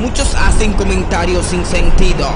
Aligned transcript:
Muchos 0.00 0.34
hacen 0.34 0.72
comentarios 0.74 1.46
sin 1.46 1.64
sentido. 1.64 2.28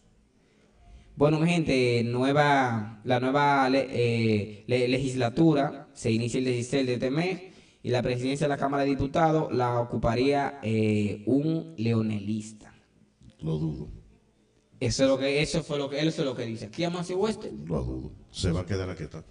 Bueno, 1.16 1.44
gente, 1.44 2.02
nueva, 2.04 3.00
la 3.04 3.20
nueva 3.20 3.68
eh, 3.72 4.64
le- 4.66 4.88
legislatura 4.88 5.88
se 5.92 6.10
inicia 6.10 6.38
el 6.38 6.44
16 6.46 6.86
de 6.86 6.94
este 6.94 7.10
mes 7.10 7.40
y 7.82 7.90
la 7.90 8.02
presidencia 8.02 8.46
de 8.46 8.48
la 8.48 8.56
Cámara 8.56 8.84
de 8.84 8.90
Diputados 8.90 9.52
la 9.52 9.78
ocuparía 9.80 10.58
eh, 10.62 11.22
un 11.26 11.74
leonelista. 11.76 12.72
Lo 13.40 13.58
dudo, 13.58 13.88
Eso, 14.80 15.02
es 15.02 15.08
lo 15.10 15.18
que, 15.18 15.42
eso 15.42 15.62
fue 15.62 15.76
lo 15.78 15.90
que, 15.90 15.98
eso 16.00 16.22
es 16.22 16.26
lo 16.26 16.34
que 16.34 16.46
dice. 16.46 16.70
Amancio 16.86 17.18
Wester. 17.18 17.52
lo 17.66 17.82
dudo. 17.82 18.12
Se 18.32 18.50
va 18.50 18.60
a 18.62 18.66
quedar 18.66 18.88
la 18.88 18.96
que 18.96 19.04
está. 19.04 19.22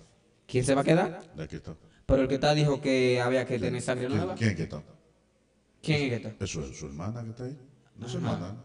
¿Quién 0.47 0.63
se 0.63 0.73
va 0.75 0.81
a 0.81 0.83
quedar? 0.85 1.21
La 1.35 1.47
que 1.47 1.57
está. 1.57 1.75
Pero 2.05 2.21
el 2.21 2.27
que 2.27 2.35
está 2.35 2.53
dijo 2.53 2.79
que 2.79 3.19
había 3.19 3.45
que 3.45 3.59
tener 3.59 3.81
sangre 3.81 4.07
¿Quién, 4.07 4.17
nueva. 4.17 4.35
quién 4.35 4.55
que 4.55 4.63
está? 4.63 4.83
¿Quién 5.81 6.01
es 6.03 6.09
que 6.21 6.27
está? 6.27 6.45
Eso 6.45 6.63
es 6.65 6.77
su 6.77 6.85
hermana 6.85 7.23
que 7.23 7.29
está 7.31 7.43
ahí. 7.45 7.57
No 7.97 8.05
es 8.05 8.11
su 8.11 8.17
hermana. 8.19 8.55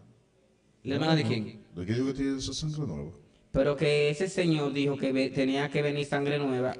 ¿La 0.85 0.95
hermana 0.95 1.17
de 1.17 1.25
quién? 1.25 1.65
¿De 1.75 1.85
digo 1.85 2.07
que 2.07 2.15
tiene 2.15 2.39
esa 2.39 2.53
sangre 2.53 2.87
nueva? 2.87 3.11
Pero 3.53 3.77
que 3.77 4.11
ese 4.11 4.29
señor 4.29 4.73
dijo 4.73 4.97
que 4.97 5.13
ve- 5.13 5.31
tenía 5.31 5.71
que 5.71 5.81
venir 5.83 6.05
sangre 6.07 6.39
nueva 6.39 6.75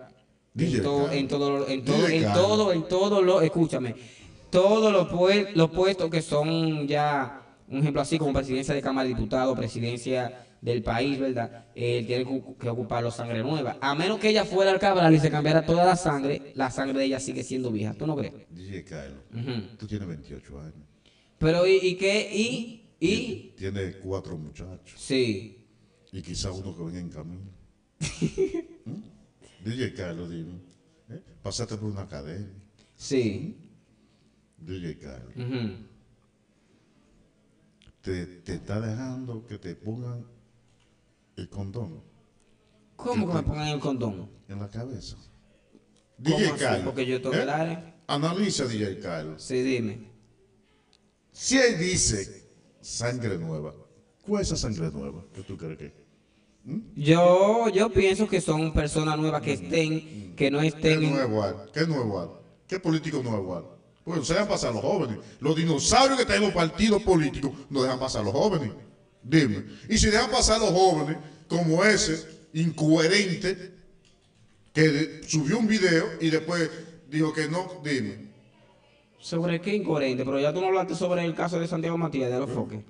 DJ 0.55 0.77
en, 0.79 0.83
to- 0.83 0.97
Carlos. 0.99 1.13
en 1.15 1.29
todo, 1.29 1.51
lo- 1.59 1.69
en 1.69 1.85
todo, 1.85 2.09
en 2.09 2.23
Carlos. 2.23 2.47
todo, 2.47 2.73
en 2.73 2.89
todo 2.89 3.23
lo, 3.23 3.41
escúchame, 3.41 3.95
todos 4.51 4.93
los, 4.93 5.09
pue- 5.11 5.53
los 5.55 5.71
puestos 5.71 6.11
que 6.11 6.21
son 6.23 6.87
ya, 6.87 7.43
un 7.69 7.79
ejemplo 7.79 8.03
así 8.03 8.19
como 8.19 8.33
presidencia 8.33 8.75
de 8.75 8.83
Cámara 8.83 9.09
de 9.09 9.15
Diputados, 9.15 9.57
presidencia 9.57 10.47
del 10.67 10.83
país, 10.83 11.17
¿verdad? 11.21 11.67
Eh, 11.77 12.03
tiene 12.05 12.25
que, 12.25 12.43
que 12.59 12.69
ocuparlo 12.69 13.13
sangre 13.13 13.41
nueva. 13.41 13.79
A 13.81 13.95
menos 13.95 14.19
que 14.19 14.31
ella 14.31 14.45
fuera 14.45 14.73
al 14.73 14.81
cabral 14.81 15.15
y 15.15 15.21
se 15.21 15.31
cambiara 15.31 15.65
toda 15.65 15.87
la 15.87 15.95
sangre, 15.95 16.51
la 16.57 16.73
sangre 16.73 16.99
de 16.99 17.05
ella 17.05 17.21
sigue 17.21 17.45
siendo 17.45 17.71
vieja. 17.71 17.95
¿Tú 17.95 18.05
no 18.05 18.17
crees? 18.17 18.35
DJ 18.51 18.83
Carlos. 18.85 19.21
Tú 19.79 19.87
tienes 19.87 20.09
28 20.09 20.61
años. 20.61 20.75
Pero, 21.39 21.69
¿y, 21.69 21.77
y 21.77 21.95
qué? 21.95 22.29
¿Y? 22.33 22.83
¿Y? 22.99 23.55
Tiene 23.57 23.93
cuatro 23.99 24.37
muchachos. 24.37 24.95
Sí. 24.97 25.65
Y 26.11 26.21
quizá 26.21 26.51
uno 26.51 26.77
que 26.77 26.83
venga 26.83 26.99
en 26.99 27.11
camino. 27.11 27.51
¿Mm? 28.87 29.65
DJ 29.65 29.95
Carlos, 29.95 30.29
dime. 30.29 30.55
¿eh? 31.11 31.23
Pasaste 31.45 31.77
por 31.77 31.91
una 31.91 32.03
academia. 32.03 32.51
Sí. 32.97 33.57
DJ 34.59 34.99
Carlos. 34.99 35.33
Te, 38.01 38.27
te 38.27 38.55
está 38.55 38.81
dejando 38.81 39.47
que 39.47 39.59
te 39.59 39.77
pongan 39.77 40.36
condón 41.57 42.03
¿Cómo 42.97 43.27
que 43.27 43.35
me 43.35 43.43
pongan 43.43 43.69
el 43.69 43.81
condón? 43.81 44.29
en 44.49 44.59
la 44.61 44.69
cabeza. 44.71 45.17
¿Cómo 46.23 46.37
DJ? 46.39 46.53
Carlos. 46.57 46.85
Porque 46.87 47.05
yo 47.07 47.21
tengo 47.21 47.33
que 47.33 47.43
¿eh? 47.43 47.95
Analiza, 48.07 48.65
DJ 48.67 49.01
Carlos. 49.01 49.43
Sí, 49.43 49.61
dime. 49.63 50.11
Si 51.33 51.59
él 51.59 51.79
dice 51.79 52.49
sangre 52.81 53.37
nueva, 53.39 53.75
¿cuál 54.27 54.43
es 54.43 54.49
esa 54.49 54.57
sangre 54.57 54.91
nueva 54.91 55.25
que 55.35 55.43
tú 55.43 55.57
crees 55.57 55.77
que? 55.79 55.93
Yo, 56.97 57.69
yo 57.69 57.91
pienso 57.91 58.27
que 58.29 58.41
son 58.41 58.73
personas 58.73 59.19
nuevas 59.19 59.43
que 59.43 59.53
estén, 59.53 60.35
que 60.35 60.51
no 60.51 60.61
¿Qué 60.61 60.67
estén 60.69 61.03
en- 61.03 61.11
nuevo 61.13 61.43
hay? 61.45 61.53
¿Qué 61.73 61.87
nuevo 61.87 62.21
hay? 62.21 62.29
¿Qué 62.67 62.81
político 62.81 63.23
nuevo 63.23 63.57
hay? 63.57 63.65
No 64.07 64.25
se 64.25 64.33
dejan 64.35 64.49
pasar 64.49 64.73
los 64.73 64.83
jóvenes. 64.83 65.19
Los 65.41 65.55
dinosaurios 65.57 66.17
que 66.17 66.23
están 66.23 66.37
en 66.37 66.43
los 66.45 66.53
partidos 66.53 67.03
políticos 67.03 67.51
no 67.71 67.83
dejan 67.83 67.99
pasar 67.99 68.25
los 68.25 68.33
jóvenes. 68.33 68.73
Dime. 69.23 69.65
Y 69.89 69.99
si 69.99 70.07
dejan 70.07 70.31
pasar 70.31 70.61
los 70.61 70.71
jóvenes, 70.71 71.19
como 71.49 71.85
ese, 71.85 72.27
incoherente, 72.55 73.73
que 74.73 75.21
subió 75.27 75.59
un 75.59 75.67
video 75.67 76.05
y 76.21 76.31
después 76.31 76.71
dijo 77.09 77.33
que 77.33 77.49
no, 77.49 77.81
dime. 77.85 78.27
sobre 79.19 79.61
qué 79.61 79.75
incoherente, 79.75 80.25
pero 80.25 80.39
ya 80.39 80.53
tú 80.53 80.61
no 80.61 80.67
hablaste 80.69 80.95
sobre 80.95 81.25
el 81.25 81.35
caso 81.35 81.59
de 81.59 81.67
Santiago 81.67 81.97
Matías 81.99 82.31
de 82.31 82.39
los 82.39 82.51
foques. 82.51 82.81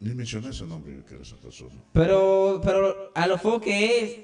Ni 0.00 0.14
mencioné 0.14 0.50
ese 0.50 0.64
nombre 0.64 1.02
quiero 1.06 1.22
esa 1.22 1.36
persona. 1.36 1.74
Pero, 1.92 2.60
pero 2.62 3.10
a 3.14 3.26
los 3.26 3.40
foques 3.40 3.74
es, 3.74 4.20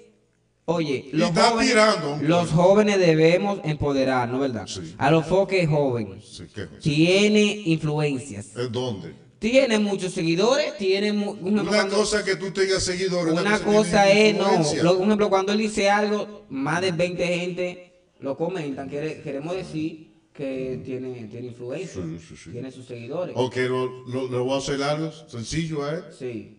oye, 0.67 1.09
los 1.13 1.31
jóvenes, 1.31 1.69
tirando. 1.69 2.19
los 2.23 2.51
jóvenes 2.51 2.99
debemos 2.99 3.61
empoderar, 3.65 4.29
¿no 4.29 4.39
verdad? 4.41 4.67
Sí. 4.67 4.95
A 4.99 5.11
los 5.11 5.27
foques 5.27 5.63
es 5.65 5.69
joven, 5.71 6.21
Sí, 6.23 6.47
¿qué? 6.55 6.67
tiene 6.81 7.43
influencias, 7.67 8.55
¿Es 8.57 8.71
dónde? 8.71 9.15
Tiene 9.41 9.79
muchos 9.81 10.13
seguidores, 10.13 10.77
tiene 10.79 11.11
Una 11.11 11.65
cuando- 11.65 11.97
cosa 11.97 12.23
que 12.25 12.37
tú 12.37 12.53
tengas 12.53 12.85
seguidores. 12.85 13.33
Una 13.33 13.59
cosa 13.59 14.09
es, 14.09 14.37
no, 14.37 14.45
influencia. 14.45 14.83
lo- 14.85 14.95
por 14.99 15.07
ejemplo, 15.07 15.29
cuando 15.31 15.53
él 15.53 15.59
dice 15.59 15.91
algo, 15.91 16.45
más 16.51 16.81
de 16.83 16.93
20 16.93 17.27
gente 17.27 17.93
lo 18.21 18.37
comentan. 18.37 18.89
Queremos 18.89 19.57
decir 19.57 20.11
que 20.33 20.81
tiene, 20.85 21.25
tiene 21.25 21.49
influencia, 21.49 22.03
Sí, 22.03 22.19
sí, 22.29 22.37
sí. 22.37 22.51
tiene 22.51 22.71
sus 22.71 22.87
seguidores. 22.87 23.35
Ok, 23.37 23.57
lo, 23.69 24.07
lo- 24.07 24.29
le 24.31 24.39
voy 24.39 24.53
a 24.53 24.59
hacer 24.59 24.83
algo 24.83 25.11
sencillo 25.27 25.83
a 25.85 25.95
él. 25.97 26.05
Sí, 26.17 26.57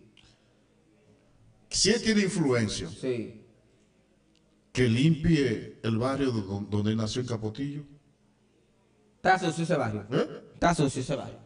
Si 1.69 1.89
él 1.89 2.01
tiene 2.01 2.21
influencia, 2.23 2.89
sí. 2.89 3.41
que 4.73 4.89
limpie 4.89 5.77
el 5.83 5.97
barrio 5.97 6.31
do- 6.31 6.41
do- 6.41 6.67
donde 6.69 6.95
nació 6.95 7.21
en 7.21 7.27
Capotillo. 7.27 7.83
Está 9.17 9.37
sucio 9.39 9.63
ese 9.63 9.75
barrio. 9.75 10.03
¿Eh? 10.11 10.27
Está 10.55 10.73
sucio 10.75 11.01
ese 11.01 11.15
barrio. 11.15 11.37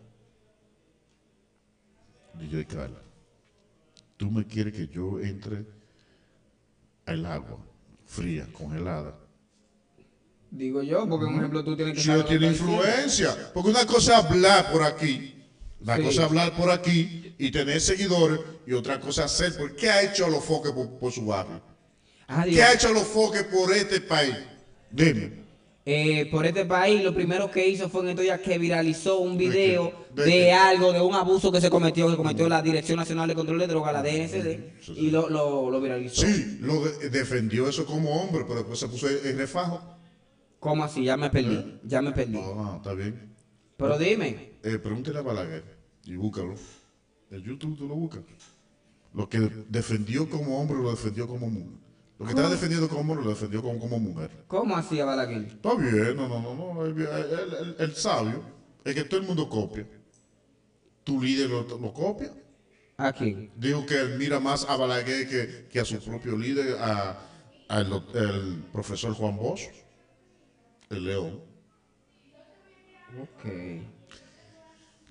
Carla, 2.63 3.01
tú 4.15 4.31
me 4.31 4.45
quieres 4.47 4.71
que 4.73 4.87
yo 4.87 5.19
entre 5.19 5.65
al 7.05 7.25
agua 7.25 7.57
fría, 8.05 8.47
congelada. 8.53 9.19
Digo 10.51 10.81
yo, 10.81 11.09
porque 11.09 11.25
por 11.25 11.35
ejemplo 11.35 11.63
tú 11.65 11.75
tienes 11.75 11.95
que 11.95 11.99
Si 12.01 12.07
saber 12.07 12.25
tiene 12.25 12.47
influencia, 12.47 13.51
porque 13.53 13.71
una 13.71 13.85
cosa 13.85 14.19
es 14.19 14.25
hablar 14.25 14.71
por 14.71 14.83
aquí, 14.83 15.43
una 15.81 15.97
Sí. 15.97 16.03
cosa 16.03 16.21
es 16.21 16.27
hablar 16.29 16.55
por 16.55 16.71
aquí 16.71 17.35
y 17.37 17.51
tener 17.51 17.81
seguidores, 17.81 18.39
y 18.65 18.71
otra 18.73 18.99
cosa 19.01 19.25
es 19.25 19.33
hacer. 19.33 19.57
¿Por 19.57 19.75
qué 19.75 19.89
ha 19.89 20.01
hecho 20.03 20.29
los 20.29 20.43
foques 20.45 20.71
por, 20.71 20.87
por 20.97 21.11
su 21.11 21.25
barrio? 21.25 21.61
Ah, 22.27 22.45
¿Qué 22.45 22.63
ha 22.63 22.73
hecho 22.73 22.87
a 22.87 22.91
los 22.91 23.03
foques 23.03 23.43
por 23.43 23.71
este 23.73 23.99
país? 24.01 24.35
Dime. 24.89 25.44
Eh, 25.87 26.25
por 26.31 26.45
este 26.47 26.65
país, 26.65 27.03
lo 27.03 27.13
primero 27.13 27.51
que 27.51 27.67
hizo 27.67 27.89
fue 27.89 28.01
en 28.01 28.09
estos 28.09 28.23
días 28.23 28.39
que 28.39 28.57
viralizó 28.57 29.19
un 29.19 29.37
video 29.37 29.93
de, 30.15 30.51
algo, 30.51 30.91
de 30.91 30.99
un 31.01 31.13
abuso 31.13 31.51
que 31.51 31.61
se 31.61 31.69
cometió, 31.69 32.09
que 32.09 32.17
cometió 32.17 32.49
la 32.49 32.61
Dirección 32.63 32.97
Nacional 32.97 33.27
de 33.27 33.35
Control 33.35 33.59
de 33.59 33.67
Drogas, 33.67 33.93
la 33.93 34.01
DNCD, 34.01 34.79
Sí, 34.81 34.93
sí. 34.93 34.93
y 34.97 35.11
lo, 35.11 35.29
lo, 35.29 35.69
lo 35.69 35.79
viralizó. 35.81 36.25
Sí, 36.25 36.57
lo 36.61 36.83
de- 36.83 37.09
defendió 37.11 37.69
eso 37.69 37.85
como 37.85 38.09
hombre, 38.19 38.43
pero 38.47 38.55
después 38.55 38.79
se 38.79 38.87
puso 38.87 39.07
en 39.09 39.37
refajo. 39.37 39.79
¿Cómo 40.59 40.83
así? 40.83 41.03
Ya 41.03 41.15
me 41.17 41.29
perdí, 41.29 41.79
ya 41.83 42.01
me 42.01 42.11
perdí. 42.11 42.39
Ah, 42.41 42.75
está 42.77 42.93
bien. 42.93 43.35
Pero 43.77 43.99
dime, 43.99 44.53
Eh, 44.63 44.79
pregúntele 44.79 45.19
a 45.19 45.21
Balaguer. 45.21 45.63
Y 46.05 46.15
búscalo. 46.15 46.55
El 47.29 47.43
YouTube 47.43 47.77
tú 47.77 47.87
lo 47.87 47.93
buscas. 47.95 48.21
Lo 49.13 49.29
que 49.29 49.39
defendió 49.69 50.27
como 50.29 50.59
hombre 50.59 50.77
lo 50.81 50.89
defendió 50.89 51.27
como 51.27 51.47
mujer. 51.49 51.77
Lo 52.17 52.25
que 52.25 52.31
estaba 52.31 52.49
defendiendo 52.49 52.87
como 52.87 53.01
hombre 53.01 53.23
lo 53.25 53.29
defendió 53.31 53.61
como, 53.61 53.77
como 53.79 53.99
mujer. 53.99 54.31
¿Cómo 54.47 54.75
hacía 54.77 55.03
Balaguer? 55.05 55.43
Está 55.47 55.75
bien, 55.75 56.15
no, 56.15 56.27
no, 56.29 56.39
no, 56.41 56.55
no. 56.73 56.85
El, 56.85 56.91
el- 57.01 57.53
el- 57.53 57.75
el 57.77 57.95
sabio 57.95 58.41
es 58.85 58.95
que 58.95 59.03
todo 59.03 59.19
el 59.19 59.25
mundo 59.27 59.49
copia. 59.49 59.85
Tu 61.03 61.21
líder 61.21 61.49
lo, 61.49 61.63
lo 61.63 61.93
copia. 61.93 62.31
Aquí. 62.97 63.49
Dijo 63.57 63.85
que 63.85 63.99
él 63.99 64.17
mira 64.17 64.39
más 64.39 64.65
a 64.69 64.77
Balaguer 64.77 65.27
que, 65.27 65.67
que 65.69 65.79
a 65.81 65.85
su 65.85 65.99
propio 65.99 66.37
líder, 66.37 66.77
a, 66.79 67.19
el 67.69 68.63
profesor 68.71 69.13
Juan 69.13 69.35
Bosch, 69.35 69.63
el 70.89 71.03
León. 71.05 71.41
Ok. 73.21 73.51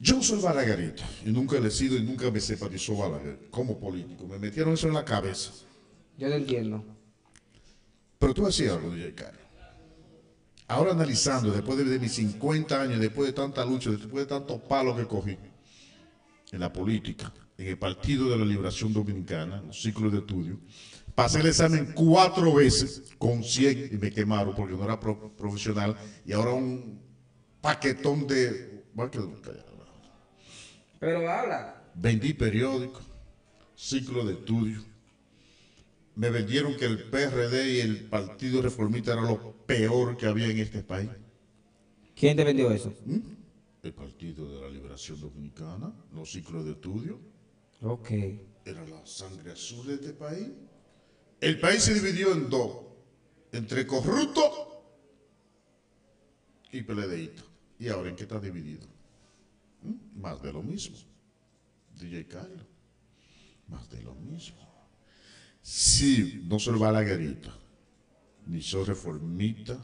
Yo 0.01 0.23
soy 0.23 0.41
balaguerita 0.41 1.05
y 1.25 1.31
nunca 1.31 1.59
le 1.61 1.69
he 1.69 1.71
sido 1.71 1.97
y 1.97 2.03
nunca 2.03 2.31
me 2.31 2.41
simpatizó 2.41 2.97
Balaguer 2.97 3.49
como 3.51 3.79
político. 3.79 4.27
Me 4.27 4.39
metieron 4.39 4.73
eso 4.75 4.89
en 4.89 4.95
la 4.95 5.05
cabeza. 5.05 5.53
Yo 6.19 6.29
te 6.29 6.37
entiendo. 6.37 6.85
Pero 8.25 8.35
tú 8.35 8.47
decías 8.47 8.73
algo, 8.73 8.91
DJ 8.91 9.15
Carlos. 9.15 9.41
Ahora 10.67 10.93
analizando, 10.93 11.51
después 11.53 11.77
de, 11.77 11.85
de 11.85 11.99
mis 11.99 12.13
50 12.13 12.81
años, 12.81 12.99
después 12.99 13.27
de 13.27 13.33
tanta 13.35 13.65
lucha, 13.67 13.91
después 13.91 14.25
de 14.25 14.27
tantos 14.27 14.61
palos 14.63 14.97
que 14.97 15.07
cogí 15.07 15.37
en 16.53 16.61
la 16.61 16.73
política, 16.73 17.33
en 17.59 17.67
el 17.69 17.79
Partido 17.79 18.31
de 18.31 18.39
la 18.39 18.45
Liberación 18.47 18.93
Dominicana, 18.95 19.59
en 19.59 19.67
los 19.67 19.83
ciclos 19.83 20.11
de 20.11 20.19
estudio, 20.21 20.59
pasé 21.15 21.41
el 21.41 21.47
examen 21.49 21.93
cuatro 21.95 22.55
veces 22.55 23.03
con 23.19 23.45
100 23.45 23.91
y 23.93 23.97
me 23.99 24.11
quemaron 24.11 24.55
porque 24.55 24.75
no 24.75 24.85
era 24.85 24.99
pro- 24.99 25.31
profesional 25.37 25.95
y 26.25 26.33
ahora 26.33 26.53
un 26.53 27.01
paquetón 27.61 28.27
de... 28.27 28.85
Pero 30.99 31.31
habla. 31.31 31.83
Vendí 31.95 32.33
periódicos, 32.33 33.03
ciclo 33.77 34.25
de 34.25 34.33
estudio. 34.33 34.83
Me 36.17 36.31
vendieron 36.31 36.77
que 36.77 36.85
el 36.85 37.11
PRD 37.11 37.73
y 37.75 37.81
el 37.81 38.05
Partido 38.05 38.63
Reformista 38.63 39.13
era 39.15 39.23
lo 39.23 39.53
peor 39.67 40.17
que 40.17 40.27
había 40.27 40.47
en 40.47 40.59
este 40.59 40.83
país. 40.83 41.11
¿Quién 42.15 42.37
te 42.37 42.45
vendió 42.45 42.71
eso? 42.71 42.95
El 43.83 43.93
Partido 43.93 44.49
de 44.49 44.61
la 44.61 44.69
Liberación 44.71 45.21
Dominicana, 45.21 45.93
los 46.13 46.31
ciclos 46.31 46.65
de 46.65 46.73
estudio, 46.73 47.19
Ok. 47.83 48.11
era 48.65 48.87
la 48.87 49.05
sangre 49.05 49.53
azul 49.53 49.87
de 49.89 49.95
este 49.95 50.13
país. 50.13 50.49
El 51.41 51.59
país 51.61 51.83
se 51.83 51.95
dividió 51.95 52.33
en 52.33 52.49
dos, 52.49 52.77
entre 53.53 53.87
corrupto 53.87 54.85
y 56.73 56.83
PLDista. 56.83 57.43
¿Y 57.79 57.89
ahora 57.89 58.09
en 58.09 58.17
qué 58.17 58.23
está 58.23 58.39
dividido? 58.39 58.87
¿Mm? 59.83 60.21
Más 60.21 60.41
de 60.41 60.53
lo 60.53 60.63
mismo. 60.63 60.97
DJ 61.99 62.27
Carlos. 62.29 62.67
Más 63.69 63.91
de 63.91 64.01
lo 64.03 64.15
mismo. 64.15 64.74
Si 65.67 66.43
no 66.47 66.59
soy 66.59 66.79
balaguerita, 66.79 67.51
ni 68.47 68.61
soy 68.61 68.85
reformista, 68.85 69.83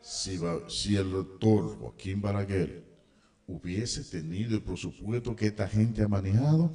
si, 0.00 0.36
va- 0.36 0.68
si 0.68 0.96
el 0.96 1.12
doctor 1.12 1.78
Joaquín 1.78 2.20
Balaguer 2.20 2.82
hubiese 3.46 4.02
tenido 4.02 4.56
el 4.56 4.62
presupuesto 4.62 5.36
que 5.36 5.46
esta 5.46 5.68
gente 5.68 6.02
ha 6.02 6.08
manejado, 6.08 6.72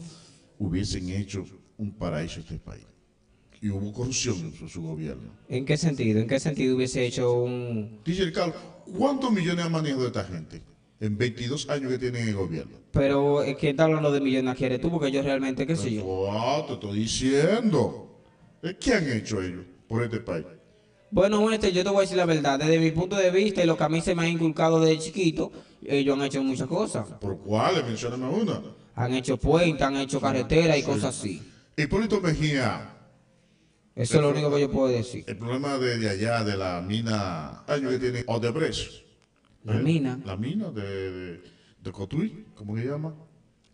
hubiesen 0.59 1.09
hecho 1.09 1.44
un 1.77 1.92
paraíso 1.92 2.39
este 2.39 2.57
país. 2.57 2.86
Y 3.62 3.69
hubo 3.69 3.92
corrupción 3.92 4.38
en 4.38 4.54
su, 4.54 4.69
su 4.69 4.81
gobierno. 4.81 5.30
¿En 5.50 5.65
qué 5.65 5.75
sentido? 5.75 6.21
¿En 6.21 6.30
qué 6.30 6.39
sentido 6.39 6.77
hubiese 6.77 7.06
hecho 7.06 7.33
un... 7.33 8.00
DJ 8.06 8.31
Carlos, 8.31 8.56
¿cuántos 8.97 9.30
millones 9.30 9.65
ha 9.65 9.69
manejado 9.69 10.07
esta 10.07 10.24
gente 10.24 10.62
en 11.01 11.18
22 11.18 11.69
años 11.69 11.92
que 11.92 11.98
tienen 11.98 12.27
el 12.30 12.36
gobierno? 12.36 12.77
Pero 12.92 13.44
es 13.44 13.57
que 13.57 13.71
está 13.71 13.83
hablando 13.83 14.12
de 14.12 14.21
millones 14.21 14.56
quieres 14.56 14.80
tú, 14.80 14.89
porque 14.89 15.12
yo 15.12 15.21
realmente, 15.21 15.68
qué 15.68 15.75
sé 15.75 15.94
yo. 15.95 16.03
Wow, 16.03 16.68
te 16.68 16.74
estoy 16.74 17.00
diciendo. 17.00 18.07
Eh, 18.63 18.77
¿Qué 18.80 18.94
han 18.94 19.12
hecho 19.12 19.42
ellos 19.42 19.65
por 19.88 20.03
este 20.03 20.19
país? 20.19 20.45
Bueno, 21.09 21.51
este, 21.51 21.71
yo 21.74 21.83
te 21.83 21.89
voy 21.89 21.98
a 21.98 22.01
decir 22.01 22.15
la 22.18 22.25
verdad. 22.25 22.57
Desde 22.59 22.80
mi 22.80 22.92
punto 22.92 23.15
de 23.18 23.31
vista 23.31 23.62
y 23.63 23.65
lo 23.68 23.75
que 23.75 23.83
a 23.83 23.89
mí 23.89 24.00
se 24.00 24.15
me 24.15 24.24
ha 24.24 24.30
inculcado 24.30 24.80
desde 24.80 25.00
chiquito, 25.00 25.51
ellos 25.86 26.18
han 26.18 26.24
hecho 26.25 26.44
muchas 26.44 26.68
cosas. 26.68 27.06
¿Por 27.19 27.38
cuáles? 27.39 27.83
Mencióname 27.83 28.27
una. 28.27 28.62
Han 28.95 29.13
hecho 29.15 29.38
puentes, 29.38 29.81
han 29.81 29.97
hecho 29.97 30.21
carreteras 30.21 30.77
y 30.77 30.83
cosas 30.83 31.18
así. 31.18 31.42
Hipólito 31.75 32.21
Mejía, 32.21 32.94
Eso 33.95 34.15
es 34.18 34.21
lo 34.21 34.30
único 34.30 34.54
que 34.54 34.62
yo 34.62 34.71
puedo 34.71 34.88
decir. 34.89 35.24
el 35.27 35.38
problema 35.38 35.77
de, 35.77 35.97
de 35.97 36.09
allá, 36.09 36.44
de 36.44 36.56
la 36.56 36.81
mina, 36.81 37.63
años 37.68 37.92
que 37.94 38.00
tiene 38.00 38.24
Odebrecht. 38.27 39.00
La 39.63 39.79
¿Eh? 39.79 39.83
mina. 39.83 40.19
La 40.25 40.35
mina 40.37 40.71
de, 40.71 41.11
de, 41.11 41.41
de 41.81 41.91
Cotuí, 41.91 42.47
¿cómo 42.55 42.75
se 42.77 42.85
llama? 42.85 43.13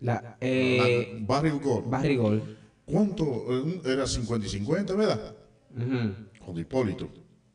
La, 0.02 0.38
eh, 0.42 1.18
La- 1.20 1.26
Barrio 1.26 1.60
Gold. 1.60 1.90
Barrigol. 1.90 2.58
¿Cuánto? 2.86 3.24
Eh, 3.50 3.82
Era 3.86 4.06
50 4.08 4.46
y 4.46 4.50
50, 4.50 4.94
¿verdad? 4.96 5.36
Ujú. 5.76 6.46
Con 6.46 6.58
Hipólito. 6.58 7.10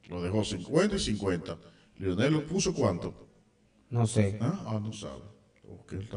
Lo 0.08 0.22
dejó 0.22 0.44
50 0.44 0.96
y 0.96 0.98
50. 0.98 1.56
Leonel 1.98 2.32
lo 2.32 2.46
puso 2.46 2.74
cuánto? 2.74 3.14
No 3.90 4.06
sé. 4.06 4.38
Ah, 4.40 4.64
ah, 4.66 4.80
no 4.82 4.92
sabe. 4.92 5.22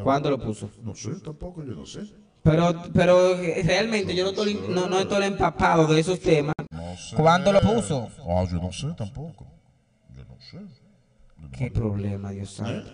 ¿Cuándo 0.04 0.30
lo 0.32 0.40
puso? 0.40 0.70
No 0.84 0.96
sé, 0.96 1.12
tampoco, 1.24 1.64
yo 1.64 1.74
no 1.76 1.86
sé. 1.86 2.02
Pero, 2.44 2.74
pero 2.94 3.34
eh, 3.36 3.62
realmente 3.66 4.16
yo 4.16 4.24
no 4.24 4.30
estoy, 4.30 4.54
no, 4.70 4.88
no 4.88 5.00
estoy 5.00 5.26
empapado 5.26 5.88
de 5.88 6.00
esos 6.00 6.20
temas. 6.20 6.56
¿Cuándo 7.16 7.52
lo 7.52 7.62
puso? 7.62 8.10
Ah, 8.28 8.46
yo 8.50 8.58
no 8.62 8.72
sé 8.72 8.88
tampoco. 8.98 9.46
Yo 10.16 10.24
no 10.26 10.40
sé. 10.40 10.60
Qué 11.58 11.72
problema, 11.72 12.32
Dios 12.32 12.50
santo. 12.52 12.92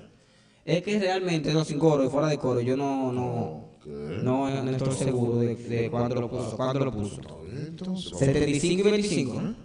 Es 0.64 0.84
que 0.84 1.00
realmente, 1.00 1.54
no, 1.54 1.66
sin 1.66 1.80
coro 1.80 2.06
y 2.06 2.10
fuera 2.10 2.28
de 2.28 2.38
coro, 2.38 2.62
yo 2.62 2.78
no, 2.78 3.12
no, 3.12 3.72
no, 3.86 4.64
no 4.64 4.72
estoy 4.72 4.94
seguro 4.94 5.40
de, 5.40 5.56
de 5.56 5.90
cuándo 5.90 6.16
lo 6.22 6.30
puso. 6.30 6.56
¿Cuándo 6.56 6.86
lo 6.86 6.92
puso? 6.92 7.22
Entonces, 7.52 8.18
75 8.18 8.88
y 8.88 8.92
25. 8.92 9.34
bueno, 9.34 9.56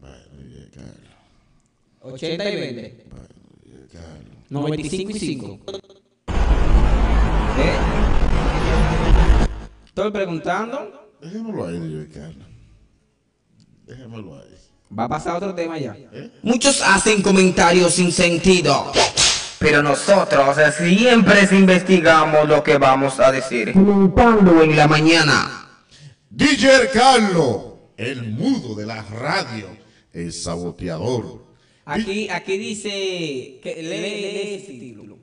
ya, 0.00 0.70
Carlos, 0.70 1.02
80 2.02 2.50
y 2.50 2.56
20. 2.56 3.04
ya, 3.64 3.98
Carlos. 4.00 4.36
95 4.50 5.10
y 5.10 5.18
5. 5.18 5.58
¿Eh? 7.58 7.76
Estoy 9.86 10.10
preguntando. 10.12 11.10
Déjémoslo 11.20 11.66
ahí, 11.66 12.08
Carlos. 12.14 12.46
Déjémoslo 13.86 14.36
ahí. 14.36 14.54
Va 14.96 15.04
a 15.04 15.08
pasar 15.08 15.36
otro 15.36 15.54
tema 15.54 15.78
ya. 15.78 15.96
Muchos 16.42 16.80
hacen 16.82 17.20
comentarios 17.20 17.94
sin 17.94 18.10
sentido, 18.10 18.90
pero 19.58 19.82
nosotros 19.82 20.56
siempre 20.76 21.46
investigamos 21.52 22.48
lo 22.48 22.62
que 22.62 22.78
vamos 22.78 23.20
a 23.20 23.30
decir. 23.30 23.72
Comentando 23.72 24.62
en 24.62 24.76
la 24.76 24.88
mañana. 24.88 25.68
DJ 26.30 26.88
Carlos, 26.92 27.74
el 27.96 28.22
mudo 28.32 28.74
de 28.74 28.86
la 28.86 29.02
radio, 29.02 29.66
el 30.12 30.32
saboteador. 30.32 31.46
Aquí, 31.84 32.28
aquí 32.30 32.58
dice 32.58 33.60
que 33.62 33.76
lee, 33.82 34.00
lee 34.00 34.54
ese 34.54 34.72
título. 34.72 35.18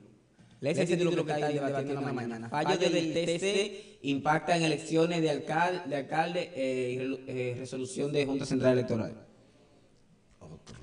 Lee 0.60 0.70
ese 0.70 0.86
título 0.86 1.24
que 1.24 1.32
está 1.32 1.48
debatiendo 1.48 2.00
en 2.00 2.06
la 2.06 2.12
mañana. 2.12 2.48
Fallo 2.48 2.76
del 2.76 3.12
TC 3.12 3.98
impacta 4.02 4.56
en 4.56 4.62
elecciones 4.64 5.22
de 5.22 5.30
alcalde, 5.30 5.80
de 5.88 5.96
alcalde 5.96 6.52
eh, 6.54 7.18
eh, 7.26 7.56
resolución 7.58 8.12
de 8.12 8.26
Junta 8.26 8.46
Central 8.46 8.74
Electoral. 8.74 9.26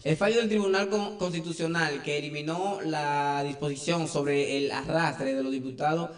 El 0.04 0.18
fallo 0.18 0.38
del 0.40 0.50
Tribunal 0.50 0.90
Con- 0.90 1.18
Constitucional 1.18 2.02
que 2.04 2.18
eliminó 2.18 2.80
la 2.82 3.44
disposición 3.46 4.08
sobre 4.08 4.58
el 4.58 4.72
arrastre 4.72 5.34
de 5.34 5.44
los 5.44 5.52
diputados 5.52 6.10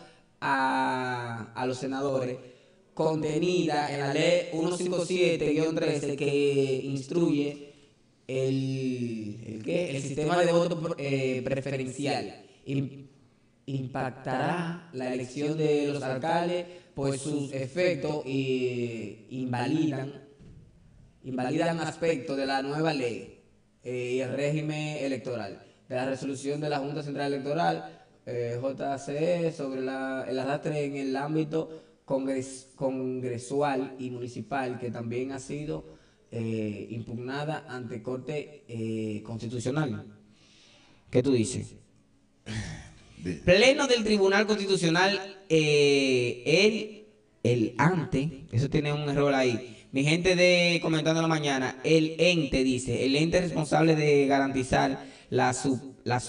a, 0.41 1.51
a 1.55 1.65
los 1.65 1.77
senadores 1.77 2.37
contenida 2.93 3.91
en 3.93 3.99
la 3.99 4.13
ley 4.13 4.49
157-13 4.53 6.15
que 6.15 6.81
instruye 6.83 7.73
el, 8.27 9.39
el, 9.45 9.63
qué? 9.63 9.95
el 9.95 10.01
sistema 10.01 10.39
de 10.43 10.51
voto 10.51 10.95
eh, 10.97 11.41
preferencial. 11.43 12.43
Im- 12.65 13.05
impactará 13.67 14.89
la 14.93 15.13
elección 15.13 15.57
de 15.57 15.87
los 15.87 16.01
alcaldes, 16.03 16.65
pues 16.93 17.21
sus 17.21 17.51
efectos 17.53 18.23
eh, 18.25 19.25
invalidan 19.29 20.23
invalidan 21.23 21.79
aspectos 21.79 22.37
de 22.37 22.45
la 22.45 22.61
nueva 22.61 22.93
ley 22.93 23.39
y 23.85 24.19
el 24.19 24.33
régimen 24.33 24.97
electoral, 25.03 25.63
de 25.87 25.95
la 25.95 26.05
resolución 26.07 26.59
de 26.59 26.69
la 26.69 26.79
Junta 26.79 27.03
Central 27.03 27.31
Electoral, 27.33 28.05
eh, 28.25 28.59
JCE, 28.59 29.51
sobre 29.51 29.81
la- 29.81 30.25
el 30.27 30.39
arrastre 30.39 30.85
en 30.85 30.95
el 30.95 31.15
ámbito 31.15 31.83
congres- 32.05 32.69
congresual 32.75 33.95
y 33.99 34.09
municipal, 34.09 34.79
que 34.79 34.89
también 34.91 35.31
ha 35.31 35.39
sido 35.39 35.95
eh, 36.31 36.87
impugnada 36.89 37.65
ante 37.69 38.01
Corte 38.01 38.63
eh, 38.67 39.21
Constitucional. 39.23 40.05
¿Qué 41.09 41.23
tú 41.23 41.31
dices? 41.31 41.75
Pleno 43.45 43.87
del 43.87 44.03
Tribunal 44.03 44.45
Constitucional, 44.45 45.17
eh, 45.47 46.43
el, 46.45 47.05
el 47.43 47.75
ante, 47.77 48.47
eso 48.51 48.69
tiene 48.69 48.91
un 48.91 49.07
error 49.09 49.33
ahí, 49.33 49.74
Mi 49.95 50.03
gente 50.03 50.35
de 50.35 50.79
Comentando 50.81 51.21
la 51.21 51.29
Mañana, 51.29 51.77
el 51.85 52.17
ente 52.19 52.65
dice, 52.65 53.05
el 53.05 53.15
ente 53.15 53.39
responsable 53.39 53.95
de 53.95 54.27
garantizar 54.27 55.05
la, 55.29 55.55
la, 56.03 56.21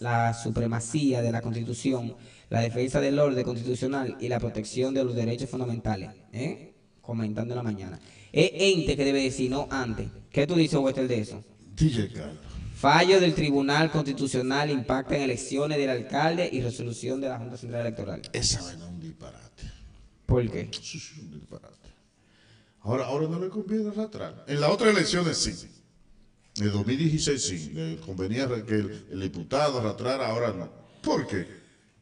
la 0.00 0.34
supremacía 0.34 1.22
de 1.22 1.32
la 1.32 1.40
Constitución, 1.40 2.14
la 2.50 2.60
defensa 2.60 3.00
del 3.00 3.18
orden 3.18 3.42
constitucional 3.44 4.18
y 4.20 4.28
la 4.28 4.38
protección 4.38 4.92
de 4.92 5.04
los 5.04 5.14
derechos 5.14 5.48
fundamentales. 5.48 6.10
¿eh? 6.34 6.74
Comentando 7.00 7.54
la 7.54 7.62
Mañana. 7.62 7.98
Es 8.30 8.50
ente 8.52 8.94
que 8.94 9.06
debe 9.06 9.22
decir, 9.22 9.50
no 9.50 9.68
antes. 9.70 10.08
¿Qué 10.30 10.46
tú 10.46 10.56
dices, 10.56 10.78
Wester, 10.78 11.08
de 11.08 11.20
eso? 11.20 11.42
DJ 11.76 12.12
Carlos. 12.12 12.44
Fallo 12.74 13.20
del 13.20 13.32
Tribunal 13.32 13.90
Constitucional 13.90 14.68
impacta 14.68 15.16
en 15.16 15.22
elecciones 15.22 15.78
del 15.78 15.88
alcalde 15.88 16.50
y 16.52 16.60
resolución 16.60 17.22
de 17.22 17.30
la 17.30 17.38
Junta 17.38 17.56
Central 17.56 17.86
Electoral. 17.86 18.20
Esa 18.34 18.60
vaina 18.60 18.84
es 18.84 18.90
un 18.90 19.00
disparate. 19.00 19.62
¿Por 20.26 20.50
qué? 20.50 20.68
Eso 20.70 20.98
es 20.98 21.12
un 21.16 21.30
disparate. 21.30 21.87
Ahora, 22.80 23.06
ahora 23.06 23.28
no 23.28 23.38
le 23.38 23.48
conviene 23.48 23.90
arrastrar. 23.90 24.44
En 24.46 24.60
las 24.60 24.70
otras 24.70 24.94
elecciones 24.94 25.36
sí. 25.36 25.68
En 26.56 26.64
el 26.64 26.72
2016 26.72 27.42
sí. 27.42 27.70
Le 27.72 27.96
convenía 27.98 28.48
que 28.64 28.74
el, 28.74 29.20
diputado 29.20 29.78
arrastrara, 29.78 30.28
ahora 30.28 30.52
no. 30.52 30.68
¿Por 31.02 31.26
qué? 31.26 31.46